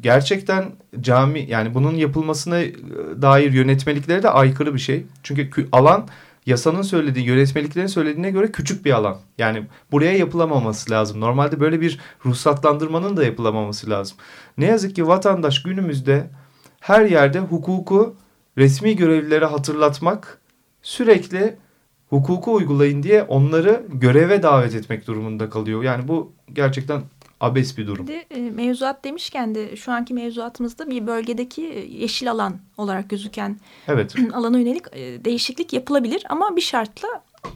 gerçekten 0.00 0.72
cami 1.00 1.46
yani 1.50 1.74
bunun 1.74 1.94
yapılmasına 1.94 2.58
e, 2.58 2.74
dair 3.22 3.52
yönetmeliklere 3.52 4.22
de 4.22 4.30
aykırı 4.30 4.74
bir 4.74 4.78
şey. 4.78 5.06
Çünkü 5.22 5.68
alan 5.72 6.08
yasanın 6.46 6.82
söylediği 6.82 7.26
yönetmeliklerin 7.26 7.86
söylediğine 7.86 8.30
göre 8.30 8.52
küçük 8.52 8.84
bir 8.84 8.92
alan. 8.92 9.16
Yani 9.38 9.66
buraya 9.92 10.16
yapılamaması 10.16 10.90
lazım. 10.90 11.20
Normalde 11.20 11.60
böyle 11.60 11.80
bir 11.80 12.00
ruhsatlandırmanın 12.26 13.16
da 13.16 13.24
yapılamaması 13.24 13.90
lazım. 13.90 14.16
Ne 14.58 14.66
yazık 14.66 14.96
ki 14.96 15.06
vatandaş 15.06 15.62
günümüzde 15.62 16.30
her 16.80 17.06
yerde 17.06 17.38
hukuku 17.38 18.16
resmi 18.58 18.96
görevlilere 18.96 19.44
hatırlatmak 19.44 20.38
sürekli 20.82 21.56
hukuku 22.10 22.54
uygulayın 22.54 23.02
diye 23.02 23.22
onları 23.22 23.86
göreve 23.92 24.42
davet 24.42 24.74
etmek 24.74 25.06
durumunda 25.06 25.50
kalıyor. 25.50 25.82
Yani 25.82 26.08
bu 26.08 26.32
gerçekten 26.52 27.02
abes 27.44 27.78
bir 27.78 27.86
durum. 27.86 28.06
De 28.06 28.24
e, 28.30 28.40
mevzuat 28.40 29.04
demişken 29.04 29.54
de 29.54 29.76
şu 29.76 29.92
anki 29.92 30.14
mevzuatımızda 30.14 30.90
bir 30.90 31.06
bölgedeki 31.06 31.88
yeşil 31.90 32.30
alan 32.30 32.56
olarak 32.76 33.10
gözüken 33.10 33.56
evet. 33.88 34.14
alana 34.32 34.58
yönelik 34.58 34.84
e, 34.92 35.24
değişiklik 35.24 35.72
yapılabilir 35.72 36.24
ama 36.28 36.56
bir 36.56 36.60
şartla 36.60 37.08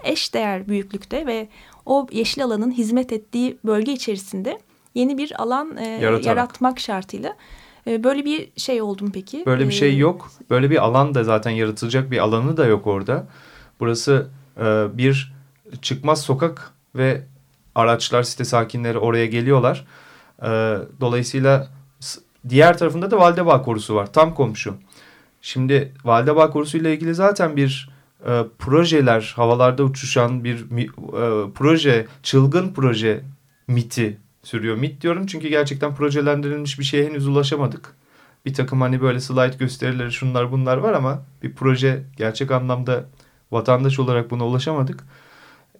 eş 0.04 0.35
değer 0.35 0.68
büyüklükte 0.68 1.26
ve 1.26 1.49
o 1.87 2.07
yeşil 2.12 2.45
alanın 2.45 2.71
hizmet 2.71 3.12
ettiği 3.12 3.59
bölge 3.64 3.92
içerisinde 3.92 4.59
yeni 4.95 5.18
bir 5.18 5.42
alan 5.42 5.76
e, 5.76 5.88
yaratmak 6.25 6.80
şartıyla. 6.80 7.37
E, 7.87 8.04
böyle 8.04 8.25
bir 8.25 8.49
şey 8.57 8.83
oldu 8.83 9.04
mu 9.04 9.11
peki? 9.14 9.47
Böyle 9.47 9.68
bir 9.68 9.73
şey 9.73 9.99
yok. 9.99 10.30
Böyle 10.50 10.71
bir 10.71 10.85
alan 10.85 11.14
da 11.14 11.25
zaten 11.25 11.50
yaratılacak 11.50 12.11
bir 12.11 12.18
alanı 12.18 12.57
da 12.57 12.66
yok 12.66 12.87
orada. 12.87 13.26
Burası 13.80 14.28
e, 14.57 14.87
bir 14.92 15.33
çıkmaz 15.83 16.23
sokak 16.23 16.73
ve 16.95 17.23
araçlar 17.78 18.23
site 18.23 18.44
sakinleri 18.44 18.99
oraya 18.99 19.26
geliyorlar. 19.26 19.87
E, 20.42 20.49
dolayısıyla 21.00 21.68
diğer 22.49 22.78
tarafında 22.78 23.11
da 23.11 23.18
Valdebağ 23.18 23.62
korusu 23.62 23.94
var. 23.94 24.12
Tam 24.12 24.35
komşu. 24.35 24.75
Şimdi 25.42 25.92
Valdebağ 26.04 26.50
korusu 26.50 26.78
ile 26.78 26.94
ilgili 26.94 27.14
zaten 27.14 27.56
bir 27.56 27.90
e, 28.26 28.44
projeler 28.58 29.32
havalarda 29.37 29.82
uçuşan 29.82 30.44
bir 30.44 30.56
e, 30.56 31.52
proje 31.54 32.06
çılgın 32.23 32.73
proje 32.75 33.25
miti 33.68 34.18
sürüyor. 34.42 34.76
Mit 34.76 35.02
diyorum 35.02 35.26
çünkü 35.26 35.49
gerçekten 35.49 35.94
projelendirilmiş 35.94 36.78
bir 36.78 36.85
şeye 36.85 37.06
henüz 37.06 37.26
ulaşamadık. 37.26 37.94
Bir 38.47 38.54
takım 38.54 38.80
hani 38.80 39.00
böyle 39.00 39.20
slide 39.20 39.56
gösterileri 39.58 40.12
şunlar 40.12 40.52
bunlar 40.52 40.76
var 40.76 40.92
ama 40.92 41.23
bir 41.42 41.54
proje 41.54 42.02
gerçek 42.16 42.50
anlamda 42.50 43.04
vatandaş 43.50 43.99
olarak 43.99 44.30
buna 44.30 44.47
ulaşamadık. 44.47 45.04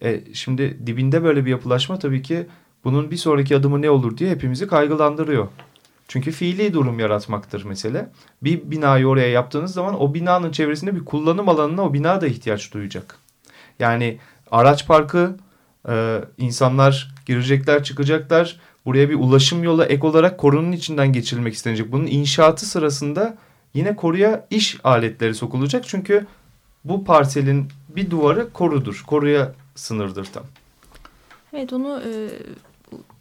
E, 0.03 0.35
şimdi 0.35 0.87
dibinde 0.87 1.25
böyle 1.25 1.45
bir 1.45 1.51
yapılaşma 1.51 1.99
tabii 1.99 2.23
ki 2.23 2.47
bunun 2.85 3.11
bir 3.11 3.17
sonraki 3.17 3.57
adımı 3.57 3.83
ne 3.83 3.91
olur 3.91 4.17
diye 4.17 4.31
hepimizi 4.31 4.67
kaygılandırıyor. 4.67 5.49
Çünkü 6.09 6.33
fiili 6.33 6.75
durum 6.75 6.99
yaratmaktır 6.99 7.65
mesele. 7.65 8.09
Bir 8.43 8.71
binayı 8.71 9.07
oraya 9.07 9.29
yaptığınız 9.29 9.73
zaman 9.73 10.01
o 10.03 10.15
binanın 10.15 10.53
çevresinde 10.53 10.95
bir 10.95 11.05
kullanım 11.05 11.49
alanına 11.49 11.83
o 11.83 11.93
bina 11.93 12.21
da 12.21 12.27
ihtiyaç 12.27 12.73
duyacak. 12.75 13.19
Yani 13.79 14.19
araç 14.51 14.87
parkı, 14.87 15.37
e, 15.89 16.21
insanlar 16.39 17.15
girecekler 17.27 17.85
çıkacaklar. 17.85 18.61
Buraya 18.87 19.11
bir 19.11 19.15
ulaşım 19.15 19.63
yolu 19.63 19.85
ek 19.85 20.07
olarak 20.07 20.39
korunun 20.39 20.73
içinden 20.73 21.13
geçirilmek 21.13 21.55
istenecek. 21.55 21.93
Bunun 21.93 22.07
inşaatı 22.07 22.67
sırasında 22.67 23.39
yine 23.75 23.97
koruya 23.97 24.47
iş 24.51 24.79
aletleri 24.85 25.35
sokulacak. 25.35 25.85
Çünkü 25.89 26.27
bu 26.85 27.05
parselin 27.05 27.69
bir 27.89 28.11
duvarı 28.11 28.53
korudur. 28.53 29.05
Koruya 29.07 29.53
sınırdır 29.79 30.25
tam. 30.25 30.45
Evet 31.53 31.73
onu 31.73 32.03
e, 32.07 32.11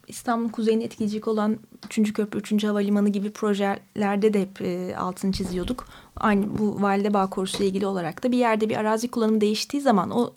İstanbul'un 0.08 0.50
kuzeyini 0.50 0.84
etkileyecek 0.84 1.28
olan 1.28 1.58
3. 1.98 2.14
Köprü, 2.14 2.40
3. 2.40 2.64
Havalimanı 2.64 3.10
gibi 3.10 3.32
projelerde 3.32 4.34
de 4.34 4.42
hep 4.42 4.62
e, 4.62 4.96
altını 4.98 5.32
çiziyorduk. 5.32 5.88
Aynı 6.16 6.58
bu 6.58 6.82
Validebağ 6.82 7.28
Korusu 7.28 7.58
ile 7.58 7.68
ilgili 7.68 7.86
olarak 7.86 8.24
da 8.24 8.32
bir 8.32 8.38
yerde 8.38 8.70
bir 8.70 8.76
arazi 8.76 9.08
kullanımı 9.08 9.42
değiştiği 9.42 9.82
zaman 9.82 10.12
o 10.12 10.34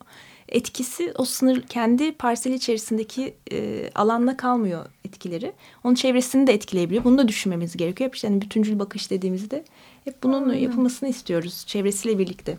etkisi 0.49 1.13
o 1.19 1.25
sınır 1.25 1.63
kendi 1.63 2.13
parsel 2.13 2.53
içerisindeki 2.53 3.35
e, 3.53 3.91
alanla 3.95 4.37
kalmıyor 4.37 4.87
etkileri. 5.05 5.53
Onun 5.85 5.95
çevresini 5.95 6.47
de 6.47 6.53
etkileyebiliyor. 6.53 7.05
Bunu 7.05 7.19
da 7.19 7.29
düşünmemiz 7.29 7.77
gerekiyor. 7.77 8.09
Hep 8.09 8.15
işte 8.15 8.29
hani 8.29 8.41
bütüncül 8.41 8.79
bakış 8.79 9.11
dediğimizde 9.11 9.65
hep 10.05 10.23
bunun 10.23 10.49
Aynen. 10.49 10.61
yapılmasını 10.61 11.09
istiyoruz 11.09 11.65
çevresiyle 11.67 12.19
birlikte 12.19 12.59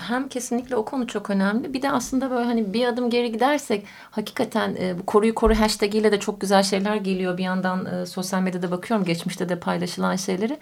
hem 0.00 0.28
kesinlikle 0.28 0.76
o 0.76 0.84
konu 0.84 1.06
çok 1.06 1.30
önemli. 1.30 1.74
Bir 1.74 1.82
de 1.82 1.90
aslında 1.90 2.30
böyle 2.30 2.44
hani 2.44 2.72
bir 2.72 2.86
adım 2.86 3.10
geri 3.10 3.32
gidersek 3.32 3.86
hakikaten 4.10 4.76
e, 4.80 4.98
bu 4.98 5.06
koruyu 5.06 5.34
koru 5.34 5.54
hashtag 5.54 5.94
ile 5.94 6.12
de 6.12 6.20
çok 6.20 6.40
güzel 6.40 6.62
şeyler 6.62 6.96
geliyor. 6.96 7.38
Bir 7.38 7.42
yandan 7.44 7.86
e, 7.86 8.06
sosyal 8.06 8.40
medyada 8.40 8.70
bakıyorum 8.70 9.06
geçmişte 9.06 9.48
de 9.48 9.58
paylaşılan 9.58 10.16
şeyleri. 10.16 10.58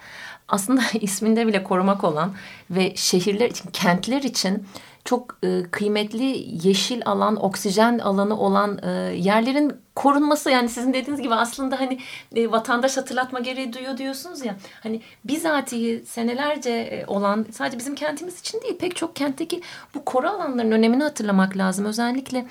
Aslında 0.47 0.81
isminde 1.01 1.47
bile 1.47 1.63
korumak 1.63 2.03
olan 2.03 2.33
ve 2.69 2.95
şehirler 2.95 3.49
için, 3.49 3.69
kentler 3.73 4.21
için 4.21 4.67
çok 5.07 5.37
e, 5.43 5.63
kıymetli 5.71 6.45
yeşil 6.67 7.01
alan, 7.05 7.43
oksijen 7.45 7.99
alanı 7.99 8.39
olan 8.39 8.79
e, 8.83 8.89
yerlerin 9.15 9.73
korunması 9.95 10.51
yani 10.51 10.69
sizin 10.69 10.93
dediğiniz 10.93 11.21
gibi 11.21 11.33
aslında 11.33 11.79
hani 11.79 11.99
e, 12.35 12.51
vatandaş 12.51 12.97
hatırlatma 12.97 13.39
gereği 13.39 13.73
duyuyor 13.73 13.97
diyorsunuz 13.97 14.45
ya. 14.45 14.55
Hani 14.83 15.01
bizatihi 15.25 16.05
senelerce 16.05 16.71
e, 16.71 17.05
olan 17.07 17.45
sadece 17.51 17.79
bizim 17.79 17.95
kentimiz 17.95 18.39
için 18.39 18.61
değil 18.61 18.77
pek 18.77 18.95
çok 18.95 19.15
kentteki 19.15 19.61
bu 19.95 20.05
koru 20.05 20.27
alanlarının 20.27 20.71
önemini 20.71 21.03
hatırlamak 21.03 21.57
lazım. 21.57 21.85
Özellikle 21.85 22.45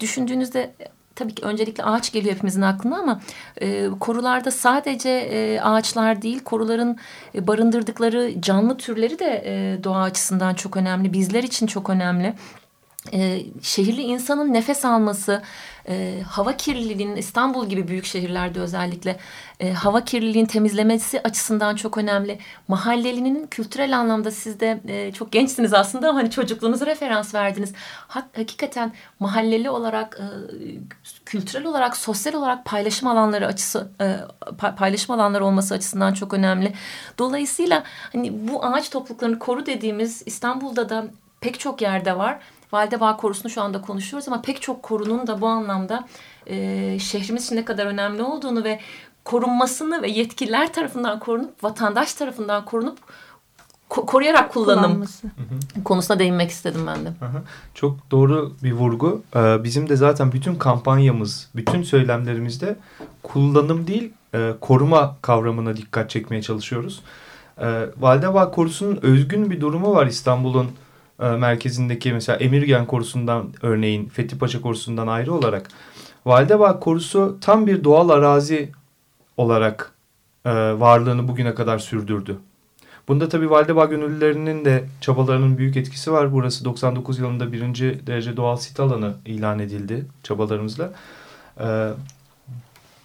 düşündüğünüzde 0.00 0.74
tabii 1.14 1.34
ki 1.34 1.42
öncelikle 1.42 1.84
ağaç 1.84 2.12
geliyor 2.12 2.34
hepimizin 2.34 2.62
aklına 2.62 2.98
ama 2.98 3.20
e, 3.60 3.88
korularda 4.00 4.50
sadece 4.50 5.10
e, 5.10 5.60
ağaçlar 5.60 6.22
değil 6.22 6.40
koruların 6.40 6.96
e, 7.34 7.46
barındırdıkları 7.46 8.40
canlı 8.40 8.76
türleri 8.76 9.18
de 9.18 9.42
e, 9.46 9.84
doğa 9.84 10.02
açısından 10.02 10.54
çok 10.54 10.76
önemli. 10.76 11.12
Bizler 11.12 11.42
için 11.42 11.66
çok 11.66 11.90
önemli. 11.90 12.34
E, 13.12 13.42
şehirli 13.62 14.02
insanın 14.02 14.52
nefes 14.52 14.84
alması, 14.84 15.42
e, 15.88 16.22
hava 16.28 16.56
kirliliğinin 16.56 17.16
İstanbul 17.16 17.68
gibi 17.68 17.88
büyük 17.88 18.04
şehirlerde 18.04 18.60
özellikle 18.60 19.16
e, 19.60 19.72
hava 19.72 20.04
kirliliğinin 20.04 20.48
temizlemesi 20.48 21.20
açısından 21.22 21.76
çok 21.76 21.98
önemli. 21.98 22.38
Mahallelinin 22.68 23.46
kültürel 23.46 23.98
anlamda 23.98 24.30
siz 24.30 24.60
de 24.60 24.80
e, 24.88 25.12
çok 25.12 25.32
gençsiniz 25.32 25.74
aslında 25.74 26.08
ama 26.08 26.18
hani 26.18 26.30
çocukluğunuza 26.30 26.86
referans 26.86 27.34
verdiniz. 27.34 27.72
Ha, 28.08 28.28
hakikaten 28.36 28.92
mahalleli 29.20 29.70
olarak, 29.70 30.20
e, 30.20 30.26
kültürel 31.24 31.66
olarak, 31.66 31.96
sosyal 31.96 32.34
olarak 32.34 32.64
paylaşım 32.64 33.08
alanları 33.08 33.46
açısı 33.46 33.90
e, 34.00 34.16
paylaşım 34.76 35.14
alanları 35.14 35.44
olması 35.44 35.74
açısından 35.74 36.14
çok 36.14 36.34
önemli. 36.34 36.72
Dolayısıyla 37.18 37.82
hani 38.12 38.48
bu 38.48 38.64
ağaç 38.64 38.90
topluluklarını 38.90 39.38
koru 39.38 39.66
dediğimiz 39.66 40.22
İstanbul'da 40.26 40.88
da 40.88 41.06
pek 41.40 41.60
çok 41.60 41.82
yerde 41.82 42.18
var. 42.18 42.38
Validebağ 42.72 43.16
korusunu 43.16 43.50
şu 43.50 43.62
anda 43.62 43.80
konuşuyoruz 43.80 44.28
ama 44.28 44.42
pek 44.42 44.62
çok 44.62 44.82
korunun 44.82 45.26
da 45.26 45.40
bu 45.40 45.46
anlamda 45.46 46.08
e, 46.46 46.98
şehrimiz 46.98 47.44
için 47.46 47.56
ne 47.56 47.64
kadar 47.64 47.86
önemli 47.86 48.22
olduğunu 48.22 48.64
ve 48.64 48.80
korunmasını 49.24 50.02
ve 50.02 50.08
yetkililer 50.08 50.72
tarafından 50.72 51.18
korunup 51.18 51.64
vatandaş 51.64 52.14
tarafından 52.14 52.64
korunup 52.64 52.98
ko 53.88 54.06
koruyarak 54.06 54.52
kullanım 54.52 55.04
konusuna 55.84 56.18
değinmek 56.18 56.50
istedim 56.50 56.86
ben 56.86 57.04
de. 57.04 57.12
Çok 57.74 58.10
doğru 58.10 58.52
bir 58.62 58.72
vurgu. 58.72 59.22
Ee, 59.36 59.64
bizim 59.64 59.88
de 59.88 59.96
zaten 59.96 60.32
bütün 60.32 60.54
kampanyamız, 60.54 61.48
bütün 61.54 61.82
söylemlerimizde 61.82 62.76
kullanım 63.22 63.86
değil 63.86 64.12
e, 64.34 64.52
koruma 64.60 65.16
kavramına 65.22 65.76
dikkat 65.76 66.10
çekmeye 66.10 66.42
çalışıyoruz. 66.42 67.02
Validebağ 67.98 68.50
Korusu'nun 68.50 68.98
özgün 69.02 69.50
bir 69.50 69.60
durumu 69.60 69.94
var 69.94 70.06
İstanbul'un 70.06 70.70
e, 71.22 71.28
merkezindeki 71.28 72.12
mesela 72.12 72.38
Emirgen 72.38 72.86
Korusu'ndan 72.86 73.52
örneğin 73.62 74.08
Fethi 74.08 74.38
Paşa 74.38 74.60
Korusu'ndan 74.60 75.06
ayrı 75.06 75.34
olarak 75.34 75.68
Validebağ 76.26 76.80
Korusu 76.80 77.38
tam 77.40 77.66
bir 77.66 77.84
doğal 77.84 78.08
arazi 78.08 78.72
olarak 79.36 79.92
e, 80.44 80.50
varlığını 80.54 81.28
bugüne 81.28 81.54
kadar 81.54 81.78
sürdürdü. 81.78 82.38
Bunda 83.08 83.28
tabii 83.28 83.50
Validebağ 83.50 83.84
gönüllülerinin 83.84 84.64
de 84.64 84.84
çabalarının 85.00 85.58
büyük 85.58 85.76
etkisi 85.76 86.12
var. 86.12 86.32
Burası 86.32 86.64
99 86.64 87.18
yılında 87.18 87.52
birinci 87.52 88.00
derece 88.06 88.36
doğal 88.36 88.56
sit 88.56 88.80
alanı 88.80 89.14
ilan 89.26 89.58
edildi 89.58 90.06
çabalarımızla. 90.22 90.92
Ee, 91.60 91.88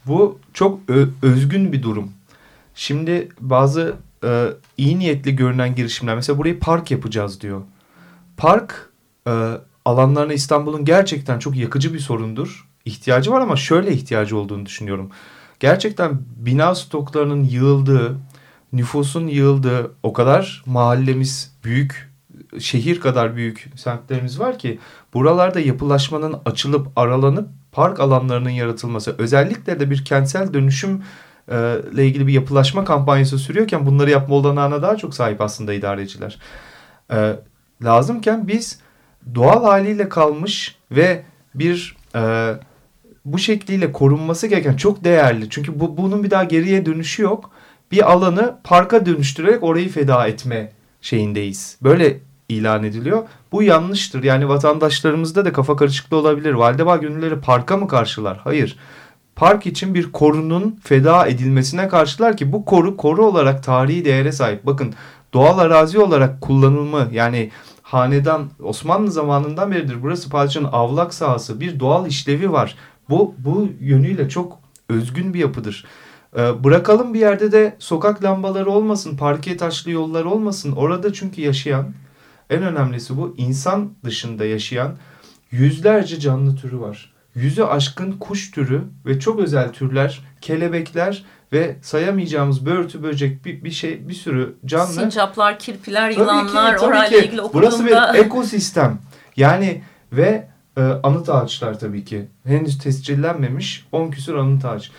bu 0.06 0.40
çok 0.54 0.80
özgün 1.22 1.74
bir 1.74 1.84
durum. 1.84 2.12
Şimdi 2.76 3.30
bazı 3.40 3.96
e, 4.24 4.48
iyi 4.78 5.00
niyetli 5.00 5.36
görünen 5.36 5.76
girişimler 5.76 6.16
mesela 6.16 6.38
burayı 6.38 6.60
park 6.60 6.92
yapacağız 6.92 7.42
diyor. 7.42 7.62
Park 8.38 8.90
e, 9.28 9.52
alanlarına 9.86 10.34
İstanbul'un 10.34 10.86
gerçekten 10.86 11.40
çok 11.40 11.56
yakıcı 11.56 11.94
bir 11.94 12.00
sorundur. 12.00 12.68
İhtiyacı 12.86 13.32
var 13.32 13.42
ama 13.42 13.56
şöyle 13.56 13.94
ihtiyacı 13.94 14.38
olduğunu 14.38 14.66
düşünüyorum. 14.66 15.12
Gerçekten 15.60 16.20
bina 16.36 16.76
stoklarının 16.76 17.44
yığıldığı, 17.44 18.18
nüfusun 18.74 19.28
yığıldığı 19.28 19.92
o 20.04 20.14
kadar 20.14 20.64
mahallemiz 20.66 21.56
büyük, 21.64 22.12
şehir 22.60 23.00
kadar 23.00 23.36
büyük 23.36 23.70
semtlerimiz 23.76 24.40
var 24.40 24.60
ki 24.60 24.80
buralarda 25.14 25.60
yapılaşmanın 25.60 26.36
açılıp 26.46 26.88
aralanıp 26.96 27.50
park 27.72 28.00
alanlarının 28.00 28.50
yaratılması 28.50 29.16
özellikle 29.18 29.80
de 29.80 29.90
bir 29.90 30.06
kentsel 30.06 30.54
dönüşüm 30.54 31.04
e, 31.52 31.76
ile 31.94 32.08
ilgili 32.08 32.28
bir 32.28 32.34
yapılaşma 32.34 32.86
kampanyası 32.86 33.38
sürüyorken 33.38 33.86
bunları 33.86 34.10
yapma 34.10 34.36
olanağına 34.36 34.82
daha 34.82 34.98
çok 34.98 35.14
sahip 35.14 35.42
aslında 35.42 35.74
idareciler. 35.74 36.40
Lazımken 37.84 38.48
biz 38.48 38.80
doğal 39.36 39.64
haliyle 39.64 40.10
kalmış 40.10 40.76
ve 40.92 41.24
bir 41.56 41.96
e, 42.16 42.54
bu 43.26 43.40
şekliyle 43.40 43.92
korunması 43.92 44.48
gereken 44.48 44.76
çok 44.76 45.04
değerli. 45.04 45.50
Çünkü 45.50 45.80
bu, 45.80 45.98
bunun 45.98 46.24
bir 46.24 46.32
daha 46.32 46.44
geriye 46.44 46.86
dönüşü 46.86 47.22
yok. 47.22 47.52
Bir 47.92 48.12
alanı 48.12 48.56
parka 48.64 49.06
dönüştürerek 49.06 49.64
orayı 49.64 49.90
feda 49.90 50.28
etme 50.28 50.72
şeyindeyiz. 51.02 51.78
Böyle 51.82 52.20
ilan 52.50 52.84
ediliyor. 52.84 53.24
Bu 53.52 53.64
yanlıştır. 53.64 54.24
Yani 54.24 54.50
vatandaşlarımızda 54.50 55.46
da 55.46 55.54
kafa 55.54 55.76
karışıklığı 55.76 56.18
olabilir. 56.18 56.54
Valdebağ 56.54 56.98
gönülleri 56.98 57.40
parka 57.40 57.78
mı 57.78 57.88
karşılar? 57.88 58.40
Hayır. 58.44 58.78
Park 59.36 59.66
için 59.66 59.94
bir 59.94 60.12
korunun 60.12 60.80
feda 60.84 61.28
edilmesine 61.28 61.88
karşılar 61.88 62.38
ki 62.38 62.52
bu 62.52 62.66
koru 62.66 62.98
koru 62.98 63.26
olarak 63.26 63.64
tarihi 63.64 64.06
değere 64.06 64.32
sahip. 64.32 64.66
Bakın 64.66 64.94
doğal 65.34 65.58
arazi 65.58 66.00
olarak 66.00 66.42
kullanılma 66.42 67.08
yani 67.12 67.52
hanedan 67.82 68.50
Osmanlı 68.64 69.12
zamanından 69.12 69.72
beridir 69.72 69.98
burası 70.02 70.30
padişahın 70.30 70.70
avlak 70.72 71.14
sahası 71.14 71.60
bir 71.60 71.80
doğal 71.80 72.08
işlevi 72.08 72.52
var. 72.52 72.76
Bu, 73.10 73.36
bu 73.38 73.70
yönüyle 73.82 74.30
çok 74.30 74.60
özgün 74.90 75.34
bir 75.34 75.40
yapıdır. 75.40 75.86
Ee, 76.38 76.64
bırakalım 76.64 77.14
bir 77.14 77.20
yerde 77.20 77.52
de 77.52 77.76
sokak 77.80 78.24
lambaları 78.24 78.70
olmasın, 78.70 79.18
parke 79.18 79.58
taşlı 79.58 79.92
yollar 79.92 80.26
olmasın. 80.26 80.72
Orada 80.72 81.14
çünkü 81.14 81.42
yaşayan, 81.42 81.94
en 82.50 82.64
önemlisi 82.64 83.18
bu, 83.18 83.36
insan 83.38 83.90
dışında 84.06 84.46
yaşayan 84.46 84.98
yüzlerce 85.52 86.20
canlı 86.20 86.56
türü 86.56 86.80
var. 86.80 87.14
Yüzü 87.36 87.64
aşkın 87.64 88.12
kuş 88.12 88.52
türü 88.52 88.84
ve 89.06 89.20
çok 89.20 89.40
özel 89.40 89.74
türler, 89.74 90.22
kelebekler 90.42 91.26
ve 91.54 91.76
sayamayacağımız 91.82 92.66
börtü 92.66 93.04
böcek 93.04 93.46
bir, 93.46 93.64
bir 93.64 93.72
şey 93.72 94.08
bir 94.10 94.14
sürü 94.14 94.56
canlı. 94.66 94.94
Sincaplar, 94.94 95.60
kirpiler, 95.60 96.14
tabii 96.14 96.22
yılanlar 96.22 96.78
ki, 96.78 96.86
orayla 96.86 97.18
ilgili 97.18 97.42
okuduğumda. 97.42 97.68
Burası 97.68 97.86
bir 97.86 98.20
ekosistem. 98.20 99.00
Yani 99.38 99.82
ve 100.12 100.48
e, 100.78 100.82
anıt 100.82 101.30
ağaçlar 101.30 101.80
tabii 101.80 102.06
ki. 102.06 102.26
Henüz 102.46 102.78
tescillenmemiş 102.78 103.88
10 103.92 104.12
küsur 104.12 104.36
anıt 104.36 104.66
ağaç. 104.66 104.92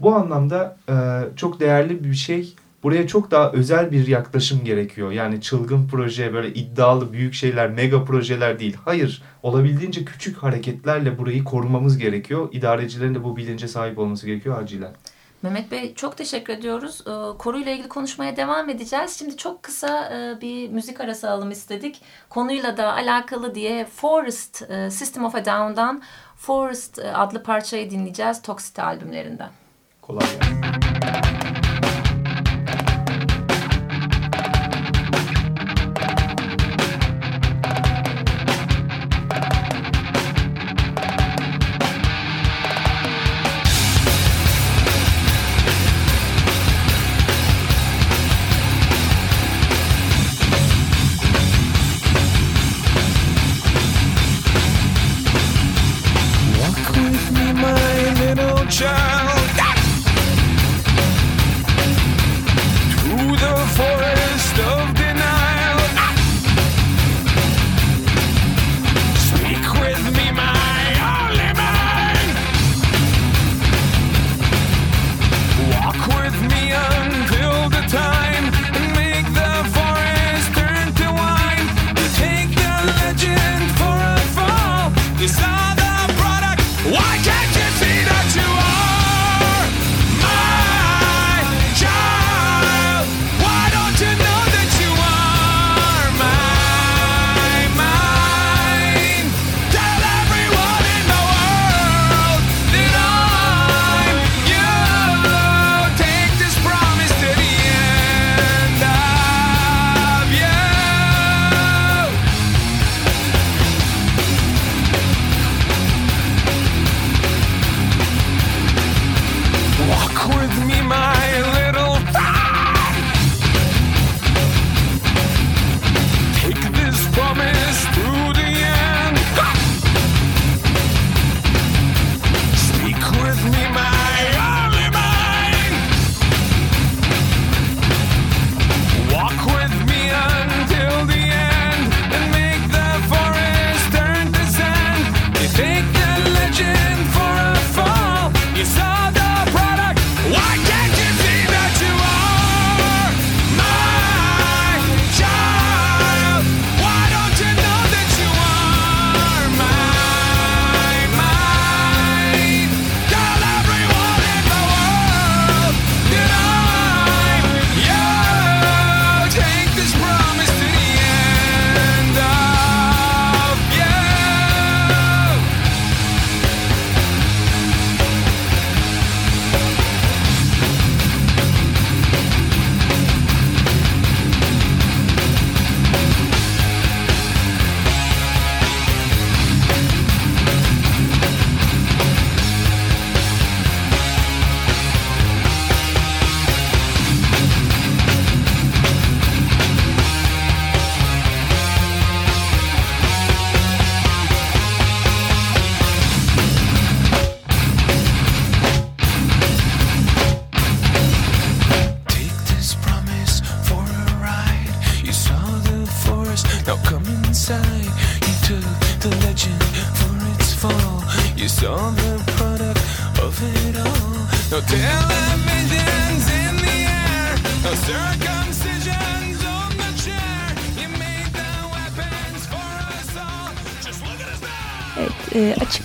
Bu 0.00 0.14
anlamda 0.14 0.76
e, 0.88 0.94
çok 1.36 1.60
değerli 1.60 2.04
bir 2.04 2.14
şey. 2.14 2.54
Buraya 2.82 3.06
çok 3.06 3.30
daha 3.30 3.52
özel 3.52 3.92
bir 3.92 4.06
yaklaşım 4.06 4.64
gerekiyor. 4.64 5.12
Yani 5.12 5.40
çılgın 5.40 5.88
proje, 5.88 6.32
böyle 6.32 6.54
iddialı 6.54 7.12
büyük 7.12 7.34
şeyler, 7.34 7.70
mega 7.70 8.04
projeler 8.04 8.58
değil. 8.58 8.76
Hayır, 8.84 9.22
olabildiğince 9.42 10.04
küçük 10.04 10.36
hareketlerle 10.36 11.18
burayı 11.18 11.44
korumamız 11.44 11.98
gerekiyor. 11.98 12.48
İdarecilerin 12.52 13.14
de 13.14 13.24
bu 13.24 13.36
bilince 13.36 13.68
sahip 13.68 13.98
olması 13.98 14.26
gerekiyor 14.26 14.62
acilen. 14.62 14.92
Mehmet 15.42 15.70
Bey 15.70 15.94
çok 15.94 16.16
teşekkür 16.16 16.52
ediyoruz. 16.52 17.00
Ee, 17.06 17.38
konuyla 17.38 17.72
ilgili 17.72 17.88
konuşmaya 17.88 18.36
devam 18.36 18.68
edeceğiz. 18.68 19.18
Şimdi 19.18 19.36
çok 19.36 19.62
kısa 19.62 20.10
e, 20.12 20.40
bir 20.40 20.68
müzik 20.68 21.00
arası 21.00 21.30
alalım 21.30 21.50
istedik. 21.50 22.02
Konuyla 22.28 22.76
da 22.76 22.92
alakalı 22.92 23.54
diye 23.54 23.84
Forest 23.84 24.70
e, 24.70 24.90
System 24.90 25.24
of 25.24 25.34
a 25.34 25.44
Down'dan 25.44 26.02
Forest 26.36 26.98
e, 26.98 27.12
adlı 27.12 27.42
parçayı 27.42 27.90
dinleyeceğiz 27.90 28.42
Toxicity 28.42 28.82
albümlerinden. 28.82 29.50
Kolay 30.02 30.26
gelsin. 30.26 31.27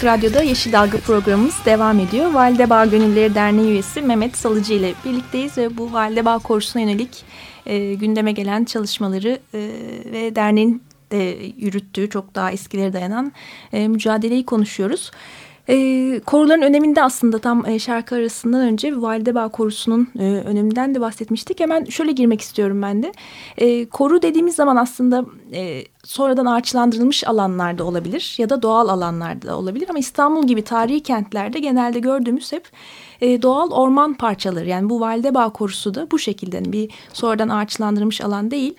Radyo'da 0.04 0.42
Yeşil 0.42 0.72
Dalga 0.72 0.98
programımız 0.98 1.66
devam 1.66 2.00
ediyor. 2.00 2.34
Valide 2.34 2.70
Bağ 2.70 2.86
Gönülleri 2.86 3.36
Derneği 3.36 3.72
üyesi 3.72 4.02
Mehmet 4.02 4.38
Salıcı 4.38 4.74
ile 4.74 4.94
birlikteyiz 5.06 5.58
ve 5.58 5.78
bu 5.78 5.94
Valide 5.94 6.26
Bağ 6.26 6.39
korusuna 6.39 6.82
yönelik 6.82 7.24
e, 7.66 7.94
gündeme 7.94 8.32
gelen 8.32 8.63
çalışmaları 8.63 9.39
e, 9.54 9.60
ve 10.12 10.36
derneğin 10.36 10.84
de 11.12 11.38
yürüttüğü 11.58 12.10
çok 12.10 12.36
daha 12.36 12.52
eskilere 12.52 12.94
dayanan 12.94 13.32
e, 13.74 13.88
mücadeleyi 13.88 14.46
konuşuyoruz. 14.46 15.12
E, 15.69 16.19
koruların 16.26 16.62
öneminde 16.62 17.04
aslında 17.04 17.39
tam 17.39 17.65
e, 17.65 17.80
şarkı 17.80 18.15
arasından 18.15 18.62
önce 18.62 19.02
Valide 19.02 19.36
Bağ 19.36 19.47
korusunun 19.47 20.08
e, 20.19 20.23
öneminden 20.23 20.95
de 20.95 21.02
bahsetmiştik. 21.02 21.60
Hemen 21.60 21.86
şöyle 21.86 22.12
girmek 22.12 22.41
istiyorum 22.41 22.82
ben 22.82 23.04
de. 23.04 23.12
E, 23.58 23.86
koru 23.86 24.21
dediğimiz 24.21 24.56
zaman 24.56 24.76
aslında 24.76 25.26
e, 25.54 25.84
sonradan 26.04 26.45
ağaçlandırılmış 26.45 27.28
alanlarda 27.28 27.84
olabilir 27.84 28.36
ya 28.38 28.49
da 28.49 28.62
doğal 28.62 28.89
alanlarda 28.89 29.58
olabilir. 29.58 29.89
Ama 29.89 29.99
İstanbul 29.99 30.47
gibi 30.47 30.62
tarihi 30.62 31.04
kentlerde 31.04 31.60
genelde 31.60 31.99
gördüğümüz 31.99 32.52
hep 32.52 32.69
e, 33.21 33.41
doğal 33.41 33.71
orman 33.71 34.13
parçaları. 34.13 34.69
Yani 34.69 34.89
bu 34.89 34.99
Valide 34.99 35.34
Bağ 35.34 35.49
korusu 35.49 35.93
da 35.93 36.12
bu 36.12 36.19
şekilde 36.19 36.56
yani 36.56 36.73
bir 36.73 36.91
sonradan 37.13 37.49
ağaçlandırılmış 37.49 38.21
alan 38.21 38.52
değil 38.52 38.76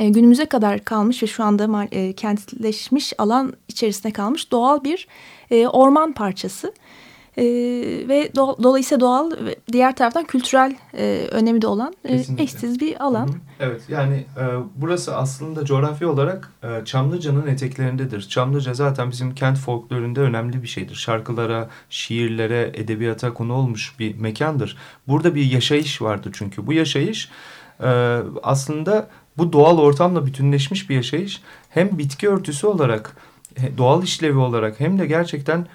e, 0.00 0.08
günümüze 0.08 0.46
kadar 0.46 0.84
kalmış 0.84 1.22
ve 1.22 1.26
şu 1.26 1.44
anda 1.44 1.88
e, 1.92 2.12
kentleşmiş 2.12 3.12
alan 3.18 3.52
içerisinde 3.68 4.12
kalmış 4.12 4.52
doğal 4.52 4.84
bir 4.84 5.08
e, 5.52 5.68
orman 5.68 6.12
parçası. 6.12 6.72
E, 7.36 7.44
ve 8.08 8.30
do 8.36 8.56
dolayısıyla 8.62 9.00
doğal 9.00 9.30
ve 9.30 9.56
diğer 9.72 9.96
taraftan 9.96 10.24
kültürel 10.24 10.76
e, 10.94 11.28
önemi 11.30 11.62
de 11.62 11.66
olan 11.66 11.94
e, 12.04 12.22
eşsiz 12.38 12.80
bir 12.80 13.04
alan. 13.04 13.26
Hı 13.26 13.32
hı. 13.32 13.36
Evet 13.60 13.82
yani 13.88 14.14
e, 14.14 14.44
burası 14.76 15.16
aslında 15.16 15.64
coğrafi 15.64 16.06
olarak 16.06 16.52
e, 16.62 16.84
Çamlıca'nın 16.84 17.46
eteklerindedir. 17.46 18.22
Çamlıca 18.22 18.74
zaten 18.74 19.10
bizim 19.10 19.34
kent 19.34 19.58
folklorunda 19.58 20.20
önemli 20.20 20.62
bir 20.62 20.68
şeydir. 20.68 20.94
Şarkılara, 20.94 21.68
şiirlere, 21.90 22.70
edebiyata 22.74 23.34
konu 23.34 23.52
olmuş 23.52 23.94
bir 23.98 24.18
mekandır. 24.18 24.76
Burada 25.08 25.34
bir 25.34 25.50
yaşayış 25.50 26.02
vardı 26.02 26.30
çünkü. 26.32 26.66
Bu 26.66 26.72
yaşayış 26.72 27.30
e, 27.80 28.18
aslında 28.42 29.08
bu 29.38 29.52
doğal 29.52 29.78
ortamla 29.78 30.26
bütünleşmiş 30.26 30.90
bir 30.90 30.94
yaşayış 30.94 31.42
hem 31.68 31.98
bitki 31.98 32.28
örtüsü 32.28 32.66
olarak 32.66 33.16
doğal 33.78 34.02
işlevi 34.02 34.38
olarak 34.38 34.80
hem 34.80 34.98
de 34.98 35.06
gerçekten 35.06 35.66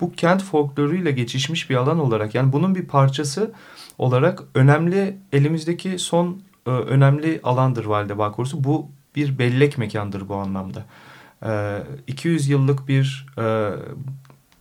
bu 0.00 0.12
kent 0.12 0.42
folkloruyla 0.42 1.10
geçişmiş 1.10 1.70
bir 1.70 1.76
alan 1.76 1.98
olarak 1.98 2.34
yani 2.34 2.52
bunun 2.52 2.74
bir 2.74 2.86
parçası 2.86 3.52
olarak 3.98 4.42
önemli 4.54 5.16
elimizdeki 5.32 5.98
son 5.98 6.42
e, 6.66 6.70
önemli 6.70 7.40
alandır 7.42 7.84
Valide 7.84 8.18
Bağ 8.18 8.32
Korusu. 8.32 8.64
Bu 8.64 8.88
bir 9.16 9.38
bellek 9.38 9.78
mekandır 9.78 10.28
bu 10.28 10.34
anlamda. 10.34 10.84
E, 11.46 11.82
200 12.06 12.48
yıllık 12.48 12.88
bir 12.88 13.26
e, 13.38 13.70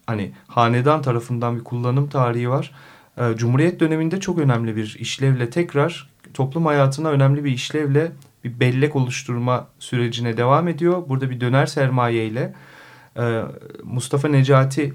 hani 0.05 0.31
hanedan 0.47 1.01
tarafından 1.01 1.57
bir 1.57 1.63
kullanım 1.63 2.09
tarihi 2.09 2.49
var. 2.49 2.71
E, 3.17 3.37
Cumhuriyet 3.37 3.79
döneminde 3.79 4.19
çok 4.19 4.39
önemli 4.39 4.75
bir 4.75 4.97
işlevle 4.99 5.49
tekrar 5.49 6.09
toplum 6.33 6.65
hayatına 6.65 7.09
önemli 7.09 7.43
bir 7.43 7.51
işlevle 7.51 8.11
bir 8.43 8.59
bellek 8.59 8.95
oluşturma 8.95 9.67
sürecine 9.79 10.37
devam 10.37 10.67
ediyor. 10.67 11.03
Burada 11.09 11.29
bir 11.29 11.41
döner 11.41 11.65
sermaye 11.65 12.25
ile 12.25 12.53
e, 13.17 13.41
Mustafa 13.83 14.27
Necati 14.27 14.93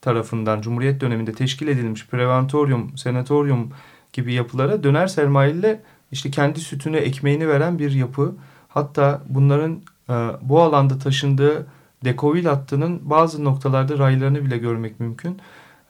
tarafından 0.00 0.60
Cumhuriyet 0.60 1.00
döneminde 1.00 1.32
teşkil 1.32 1.68
edilmiş 1.68 2.06
preventorium, 2.06 2.98
senatorium 2.98 3.70
gibi 4.12 4.32
yapılara 4.32 4.82
döner 4.82 5.06
sermaye 5.06 5.52
ile 5.52 5.82
işte 6.12 6.30
kendi 6.30 6.60
sütünü, 6.60 6.96
ekmeğini 6.96 7.48
veren 7.48 7.78
bir 7.78 7.92
yapı. 7.92 8.34
Hatta 8.68 9.22
bunların 9.28 9.82
e, 10.10 10.14
bu 10.42 10.62
alanda 10.62 10.98
taşındığı 10.98 11.66
dekovil 12.04 12.44
hattının 12.44 13.10
bazı 13.10 13.44
noktalarda 13.44 13.98
raylarını 13.98 14.44
bile 14.44 14.58
görmek 14.58 15.00
mümkün. 15.00 15.40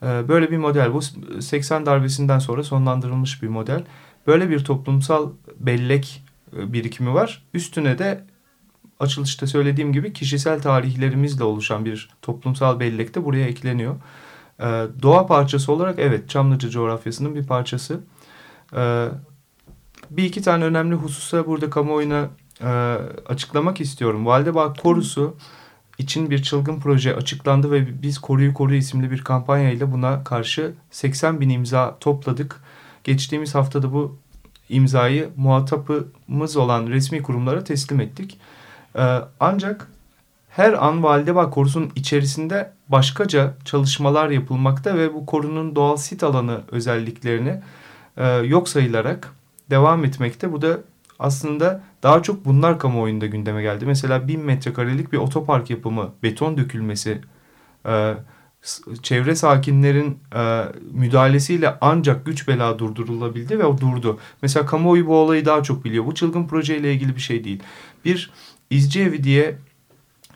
E, 0.03 0.29
böyle 0.29 0.51
bir 0.51 0.59
model. 0.59 0.95
Bu 0.95 1.03
80 1.42 1.87
darbesinden 1.87 2.38
sonra 2.38 2.62
sonlandırılmış 2.62 3.42
bir 3.42 3.49
model. 3.49 3.85
Böyle 4.27 4.51
bir 4.51 4.64
toplumsal 4.64 5.31
bellek 5.61 6.26
birikimi 6.53 7.15
var. 7.15 7.43
Üstüne 7.55 7.99
de 7.99 8.25
açılışta 9.01 9.47
söylediğim 9.47 9.93
gibi 9.93 10.13
kişisel 10.13 10.63
tarihlerimizle 10.63 11.45
oluşan 11.45 11.85
bir 11.85 12.11
toplumsal 12.23 12.81
bellek 12.81 13.15
de 13.15 13.25
buraya 13.25 13.47
ekleniyor. 13.47 13.97
Ee, 14.61 14.87
doğa 15.03 15.27
parçası 15.27 15.73
olarak 15.73 15.99
evet 15.99 16.29
Çamlıca 16.29 16.71
coğrafyasının 16.71 17.35
bir 17.35 17.47
parçası. 17.47 18.01
Ee, 18.77 19.09
bir 20.11 20.25
iki 20.25 20.43
tane 20.43 20.65
önemli 20.65 20.95
hususa 20.95 21.47
burada 21.47 21.71
kamuoyuna 21.71 22.29
e, 22.61 22.69
açıklamak 23.29 23.81
istiyorum. 23.81 24.27
Validebağ 24.27 24.73
Korusu 24.73 25.37
için 25.99 26.31
bir 26.31 26.43
çılgın 26.43 26.81
proje 26.81 27.17
açıklandı 27.17 27.71
ve 27.71 28.03
biz 28.03 28.19
Koruyu 28.19 28.55
Koru 28.55 28.75
isimli 28.75 29.11
bir 29.11 29.25
kampanya 29.25 29.71
ile 29.71 29.93
buna 29.93 30.25
karşı 30.25 30.75
80 30.91 31.41
bin 31.41 31.49
imza 31.49 31.97
topladık. 32.01 32.63
Geçtiğimiz 33.05 33.55
haftada 33.55 33.93
bu 33.93 34.19
imzayı 34.69 35.31
muhatapımız 35.37 36.57
olan 36.57 36.87
resmi 36.87 37.23
kurumlara 37.23 37.65
teslim 37.65 38.01
ettik. 38.01 38.39
Ee, 38.97 39.19
ancak 39.41 39.89
her 40.51 40.87
an 40.87 41.03
Validebağ 41.03 41.51
Korusu'nun 41.51 41.93
içerisinde 41.95 42.73
başkaca 42.89 43.55
çalışmalar 43.65 44.31
yapılmakta 44.31 44.97
ve 44.97 45.15
bu 45.15 45.27
korunun 45.27 45.77
doğal 45.77 45.97
sit 45.97 46.23
alanı 46.23 46.61
özelliklerini 46.71 47.61
e, 48.17 48.27
yok 48.29 48.69
sayılarak 48.69 49.33
devam 49.71 50.05
etmekte. 50.05 50.53
Bu 50.53 50.63
da 50.63 50.79
aslında 51.19 51.83
daha 52.03 52.23
çok 52.23 52.45
bunlar 52.45 52.79
kamuoyunda 52.79 53.27
gündeme 53.27 53.63
geldi. 53.63 53.87
Mesela 53.87 54.29
bin 54.29 54.41
metrekarelik 54.41 55.13
bir 55.13 55.19
otopark 55.19 55.71
yapımı, 55.71 56.13
beton 56.23 56.57
dökülmesi, 56.57 57.21
e, 57.87 58.15
çevre 59.03 59.37
sakinlerin 59.37 60.19
e, 60.37 60.63
müdahalesiyle 60.93 61.79
ancak 61.81 62.27
güç 62.27 62.49
bela 62.49 62.79
durdurulabildi 62.79 63.59
ve 63.59 63.65
o 63.65 63.81
durdu. 63.81 64.19
Mesela 64.43 64.67
kamuoyu 64.67 65.07
bu 65.07 65.17
olayı 65.17 65.45
daha 65.45 65.63
çok 65.63 65.85
biliyor. 65.85 66.07
Bu 66.07 66.15
çılgın 66.15 66.47
projeyle 66.47 66.93
ilgili 66.95 67.17
bir 67.17 67.21
şey 67.21 67.45
değil. 67.45 67.63
Bir 68.05 68.31
izci 68.71 69.01
evi 69.01 69.25
diye 69.25 69.59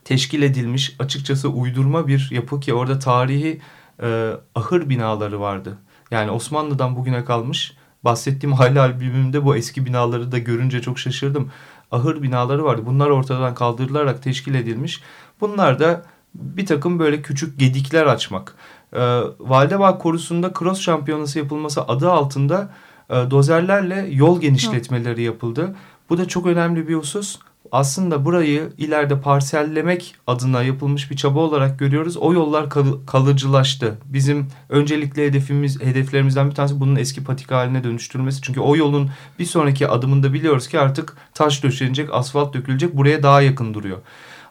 teşkil 0.05 0.43
edilmiş 0.43 0.97
açıkçası 0.99 1.49
uydurma 1.49 2.07
bir 2.07 2.29
yapı 2.31 2.61
ki 2.61 2.75
orada 2.75 2.99
tarihi 2.99 3.61
e, 4.03 4.31
ahır 4.55 4.88
binaları 4.88 5.40
vardı. 5.40 5.79
Yani 6.11 6.31
Osmanlı'dan 6.31 6.97
bugüne 6.97 7.25
kalmış. 7.25 7.77
Bahsettiğim 8.05 8.53
hali 8.53 8.81
albümümde 8.81 9.45
bu 9.45 9.57
eski 9.57 9.87
binaları 9.87 10.33
da 10.33 10.38
görünce 10.38 10.83
çok 10.83 10.99
şaşırdım. 10.99 11.51
Ahır 11.90 12.23
binaları 12.23 12.64
vardı. 12.64 12.83
Bunlar 12.87 13.11
ortadan 13.11 13.55
kaldırılarak 13.55 14.23
teşkil 14.23 14.55
edilmiş. 14.55 15.03
Bunlar 15.40 15.79
da 15.79 16.07
bir 16.35 16.66
takım 16.66 16.99
böyle 16.99 17.23
küçük 17.23 17.59
gedikler 17.59 18.07
açmak. 18.07 18.55
E, 18.93 19.01
Validebağ 19.38 19.99
Korusu'nda 19.99 20.53
cross 20.59 20.81
şampiyonası 20.81 21.38
yapılması 21.38 21.83
adı 21.83 22.11
altında 22.11 22.71
e, 23.11 23.14
dozerlerle 23.31 24.09
yol 24.11 24.40
genişletmeleri 24.40 25.23
yapıldı. 25.23 25.77
Bu 26.11 26.19
da 26.19 26.29
çok 26.29 26.47
önemli 26.47 26.88
bir 26.88 26.95
husus. 26.95 27.38
Aslında 27.73 28.25
burayı 28.25 28.73
ileride 28.79 29.21
parsellemek 29.21 30.14
adına 30.27 30.62
yapılmış 30.62 31.11
bir 31.11 31.16
çaba 31.16 31.38
olarak 31.38 31.79
görüyoruz. 31.79 32.16
O 32.16 32.33
yollar 32.33 32.71
kal 32.71 32.87
kalıcılaştı. 33.07 33.99
Bizim 34.05 34.49
öncelikli 34.69 35.27
hedefimiz 35.27 35.81
hedeflerimizden 35.81 36.51
bir 36.51 36.55
tanesi 36.55 36.81
bunun 36.81 36.97
eski 36.97 37.25
patika 37.25 37.57
haline 37.57 37.85
dönüştürülmesi. 37.85 38.43
Çünkü 38.43 38.61
o 38.61 38.77
yolun 38.77 39.11
bir 39.38 39.45
sonraki 39.45 39.88
adımında 39.88 40.33
biliyoruz 40.33 40.69
ki 40.69 40.81
artık 40.81 41.16
taş 41.35 41.62
döşenecek, 41.62 42.09
asfalt 42.12 42.55
dökülecek. 42.55 42.97
Buraya 42.97 43.23
daha 43.23 43.43
yakın 43.43 43.75
duruyor. 43.75 43.99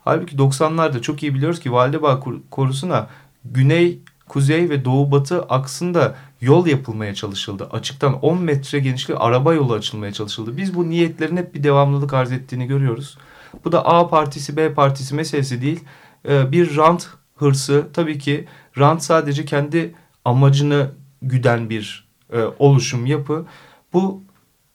Halbuki 0.10 0.36
90'larda 0.36 1.02
çok 1.02 1.24
iyi 1.24 1.34
biliyoruz 1.36 1.60
ki 1.60 1.72
Validebağ 1.72 2.19
korusuna 2.52 3.08
güney, 3.45 4.00
kuzey 4.28 4.69
ve 4.69 4.86
doğu 4.86 5.12
batı 5.12 5.41
aksında 5.41 6.15
yol 6.41 6.67
yapılmaya 6.67 7.15
çalışıldı. 7.15 7.69
Açıktan 7.72 8.19
10 8.22 8.41
metre 8.41 8.80
genişliği 8.80 9.17
araba 9.17 9.54
yolu 9.54 9.74
açılmaya 9.74 10.13
çalışıldı. 10.13 10.58
Biz 10.58 10.76
bu 10.76 10.89
niyetlerin 10.89 11.38
hep 11.38 11.56
bir 11.56 11.63
devamlılık 11.63 12.13
arz 12.13 12.32
ettiğini 12.32 12.67
görüyoruz. 12.67 13.17
Bu 13.65 13.72
da 13.72 13.86
A 13.86 14.08
partisi 14.08 14.58
B 14.58 14.74
partisi 14.74 15.15
meselesi 15.15 15.62
değil. 15.62 15.84
Ee, 16.30 16.52
bir 16.52 16.76
rant 16.78 17.08
hırsı 17.36 17.88
tabii 17.93 18.19
ki 18.19 18.48
rant 18.78 19.04
sadece 19.04 19.45
kendi 19.45 19.95
amacını 20.26 20.91
güden 21.22 21.69
bir 21.69 22.08
e, 22.34 22.41
oluşum 22.60 23.06
yapı. 23.06 23.45
Bu 23.93 24.24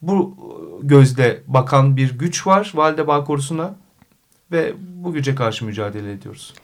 bu 0.03 0.37
gözle 0.83 1.43
bakan 1.47 1.97
bir 1.97 2.19
güç 2.19 2.47
var 2.47 2.73
Validebağ 2.75 3.25
korusuna 3.25 3.75
ve 4.53 4.75
bu 4.79 5.13
güce 5.13 5.35
karşı 5.35 5.65
mücadele 5.65 6.13
ediyoruz. 6.13 6.55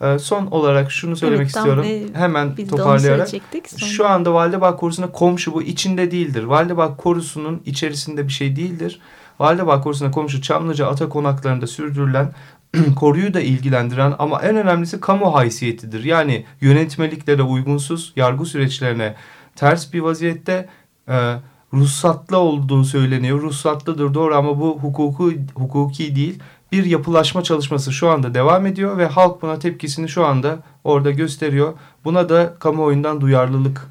Ee, 0.00 0.18
son 0.18 0.46
olarak 0.46 0.92
şunu 0.92 1.16
söylemek 1.16 1.40
evet, 1.40 1.56
istiyorum. 1.56 1.84
E, 1.88 2.18
Hemen 2.18 2.56
toparlayarak. 2.56 3.28
Şu 3.76 4.08
anda 4.08 4.34
Validebağ 4.34 4.76
Korusu'na 4.76 5.12
komşu 5.12 5.54
bu 5.54 5.62
içinde 5.62 6.10
değildir. 6.10 6.42
Validebağ 6.42 6.96
Korusu'nun 6.96 7.62
içerisinde 7.66 8.28
bir 8.28 8.32
şey 8.32 8.56
değildir. 8.56 9.00
Validebağ 9.38 9.80
Korusu'na 9.80 10.10
komşu 10.10 10.42
Çamlıca 10.42 10.86
Ata 10.86 11.08
konaklarında 11.08 11.66
sürdürülen 11.66 12.32
koruyu 12.96 13.34
da 13.34 13.40
ilgilendiren 13.40 14.14
ama 14.18 14.42
en 14.42 14.56
önemlisi 14.56 15.00
kamu 15.00 15.34
haysiyetidir. 15.34 16.04
Yani 16.04 16.44
yönetmeliklere 16.60 17.42
uygunsuz, 17.42 18.12
yargı 18.16 18.44
süreçlerine 18.44 19.14
ters 19.56 19.92
bir 19.92 20.00
vaziyette 20.00 20.68
e, 21.08 21.34
ruhsatlı 21.74 22.38
olduğu 22.38 22.84
söyleniyor. 22.84 23.42
Ruhsatlıdır 23.42 24.14
doğru 24.14 24.36
ama 24.36 24.60
bu 24.60 24.78
hukuku, 24.82 25.32
hukuki 25.54 26.16
değil. 26.16 26.38
Bir 26.76 26.84
yapılaşma 26.84 27.42
çalışması 27.42 27.92
şu 27.92 28.08
anda 28.08 28.34
devam 28.34 28.66
ediyor 28.66 28.98
ve 28.98 29.06
halk 29.06 29.42
buna 29.42 29.58
tepkisini 29.58 30.08
şu 30.08 30.24
anda 30.24 30.58
orada 30.84 31.10
gösteriyor. 31.10 31.74
Buna 32.04 32.28
da 32.28 32.54
kamuoyundan 32.58 33.20
duyarlılık 33.20 33.90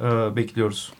e, 0.00 0.36
bekliyoruz. 0.36 0.92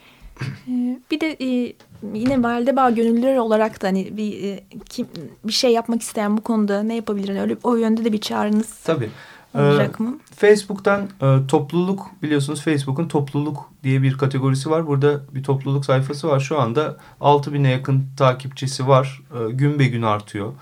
Ee, 0.69 0.99
Bir 1.11 1.21
de 1.21 1.37
e, 1.41 1.73
yine 2.15 2.43
Validebağ 2.43 2.91
gönüllüleri 2.91 3.41
olarak 3.41 3.83
da 3.83 3.87
hani 3.87 4.17
bir 4.17 4.45
e, 4.45 4.65
kim 4.89 5.07
bir 5.45 5.53
şey 5.53 5.73
yapmak 5.73 6.03
isteyen 6.03 6.37
bu 6.37 6.41
konuda 6.41 6.83
ne 6.83 6.95
yapabilir? 6.95 7.29
Hani 7.29 7.41
öyle 7.41 7.57
o 7.63 7.77
yönde 7.77 8.05
de 8.05 8.13
bir 8.13 8.21
çağrınız 8.21 8.79
Tabii. 8.85 9.11
Ee, 9.55 9.59
mı? 9.99 10.19
Facebook'tan 10.37 11.09
e, 11.23 11.47
topluluk 11.49 12.07
biliyorsunuz 12.23 12.63
Facebook'un 12.63 13.09
topluluk 13.09 13.71
diye 13.83 14.03
bir 14.03 14.19
kategorisi 14.19 14.71
var. 14.71 14.87
Burada 14.87 15.21
bir 15.35 15.43
topluluk 15.43 15.85
sayfası 15.85 16.29
var. 16.29 16.41
Şu 16.41 16.61
anda 16.61 16.97
6000'e 17.21 17.71
yakın 17.71 18.05
takipçisi 18.17 18.89
var. 18.89 19.23
E, 19.35 19.53
gün 19.53 19.79
be 19.79 19.87
gün 19.87 20.03
artıyor. 20.03 20.53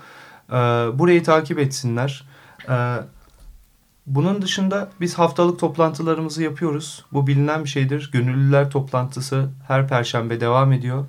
E, 0.49 0.53
burayı 0.99 1.23
takip 1.23 1.59
etsinler. 1.59 2.25
E, 2.69 2.97
bunun 4.05 4.41
dışında 4.41 4.89
biz 5.01 5.13
haftalık 5.13 5.59
toplantılarımızı 5.59 6.43
yapıyoruz. 6.43 7.05
Bu 7.13 7.27
bilinen 7.27 7.63
bir 7.63 7.69
şeydir. 7.69 8.09
Gönüllüler 8.13 8.69
toplantısı 8.69 9.49
her 9.67 9.87
perşembe 9.87 10.39
devam 10.39 10.71
ediyor. 10.73 11.05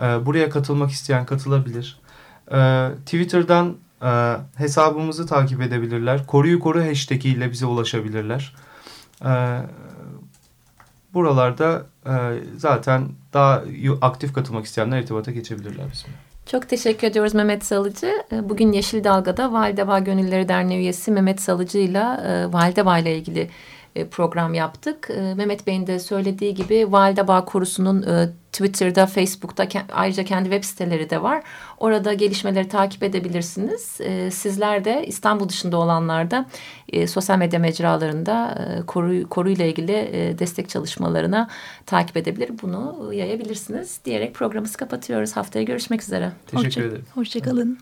E, 0.00 0.26
buraya 0.26 0.50
katılmak 0.50 0.90
isteyen 0.90 1.26
katılabilir. 1.26 2.00
E, 2.52 2.88
Twitter'dan 3.04 3.76
e, 4.02 4.36
hesabımızı 4.56 5.26
takip 5.26 5.62
edebilirler. 5.62 6.26
Koruyu 6.26 6.60
koru 6.60 6.84
hashtag 6.84 7.26
ile 7.26 7.50
bize 7.50 7.66
ulaşabilirler. 7.66 8.54
E, 9.24 9.60
buralarda 11.14 11.86
e, 12.06 12.12
zaten 12.56 13.08
daha 13.32 13.64
aktif 14.00 14.32
katılmak 14.32 14.64
isteyenler 14.64 15.00
irtibata 15.00 15.30
geçebilirler 15.30 15.86
bizimle. 15.92 16.29
Çok 16.50 16.68
teşekkür 16.68 17.06
ediyoruz 17.06 17.34
Mehmet 17.34 17.64
Salıcı. 17.64 18.12
E, 18.32 18.48
Bugün 18.48 18.72
Yeşil 18.72 19.04
Dalga'da 19.04 19.52
Validebağ 19.52 19.98
Gönülleri 19.98 20.48
Derneği 20.48 20.78
üyesi 20.80 21.10
Mehmet 21.10 21.40
Salıcı 21.40 21.78
ile 21.78 22.00
Validebağ 22.52 22.98
ile 22.98 23.16
ilgili 23.16 23.40
e, 23.40 23.48
program 24.10 24.54
yaptık. 24.54 25.08
E, 25.10 25.34
Mehmet 25.34 25.66
Bey'in 25.66 25.86
de 25.86 25.98
söylediği 25.98 26.54
gibi 26.54 26.92
Validebağ 26.92 27.44
Korusu'nun 27.44 28.02
e, 28.02 28.28
Twitter'da, 28.52 29.06
Facebook'ta 29.06 29.68
ayrıca 29.92 30.24
kendi 30.24 30.44
web 30.50 30.64
siteleri 30.64 31.10
de 31.10 31.22
var. 31.22 31.42
Orada 31.78 32.12
gelişmeleri 32.12 32.68
takip 32.68 33.02
edebilirsiniz. 33.02 34.00
E, 34.00 34.30
Sizler 34.30 34.84
de 34.84 35.04
İstanbul 35.06 35.48
dışında 35.48 35.76
olanlar 35.76 36.30
da 36.30 36.46
e, 36.88 37.06
sosyal 37.06 37.38
medya 37.38 37.58
mecralarında 37.58 38.66
e, 38.78 38.86
koru, 38.86 39.28
koruyla 39.28 39.64
ilgili 39.64 39.92
e, 39.92 40.38
destek 40.38 40.68
çalışmalarına 40.68 41.48
takip 41.86 42.16
edebilir. 42.16 42.50
Bunu 42.62 43.10
yayabilirsiniz 43.14 44.00
diyerek 44.04 44.34
programımızı 44.34 44.76
kapatıyoruz. 44.78 45.36
Haftaya 45.36 45.62
görüşmek 45.64 46.02
üzere. 46.02 46.32
Teşekkür 46.46 46.66
Hoşça- 46.68 46.80
ederim. 46.80 47.04
Hoşçakalın. 47.14 47.78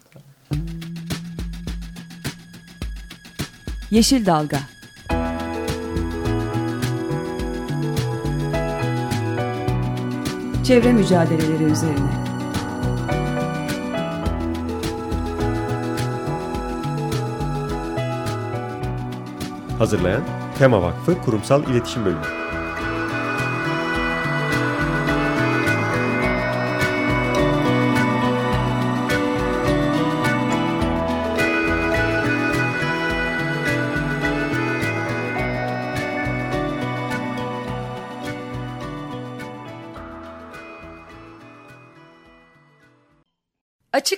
Yeşil 3.90 4.26
Dalga 4.26 4.60
Çevre 10.68 10.92
mücadeleleri 10.92 11.64
üzerine 11.64 12.10
Hazırlayan 19.78 20.22
Tema 20.58 20.82
Vakfı 20.82 21.22
Kurumsal 21.22 21.62
İletişim 21.62 22.04
Bölümü. 22.04 22.47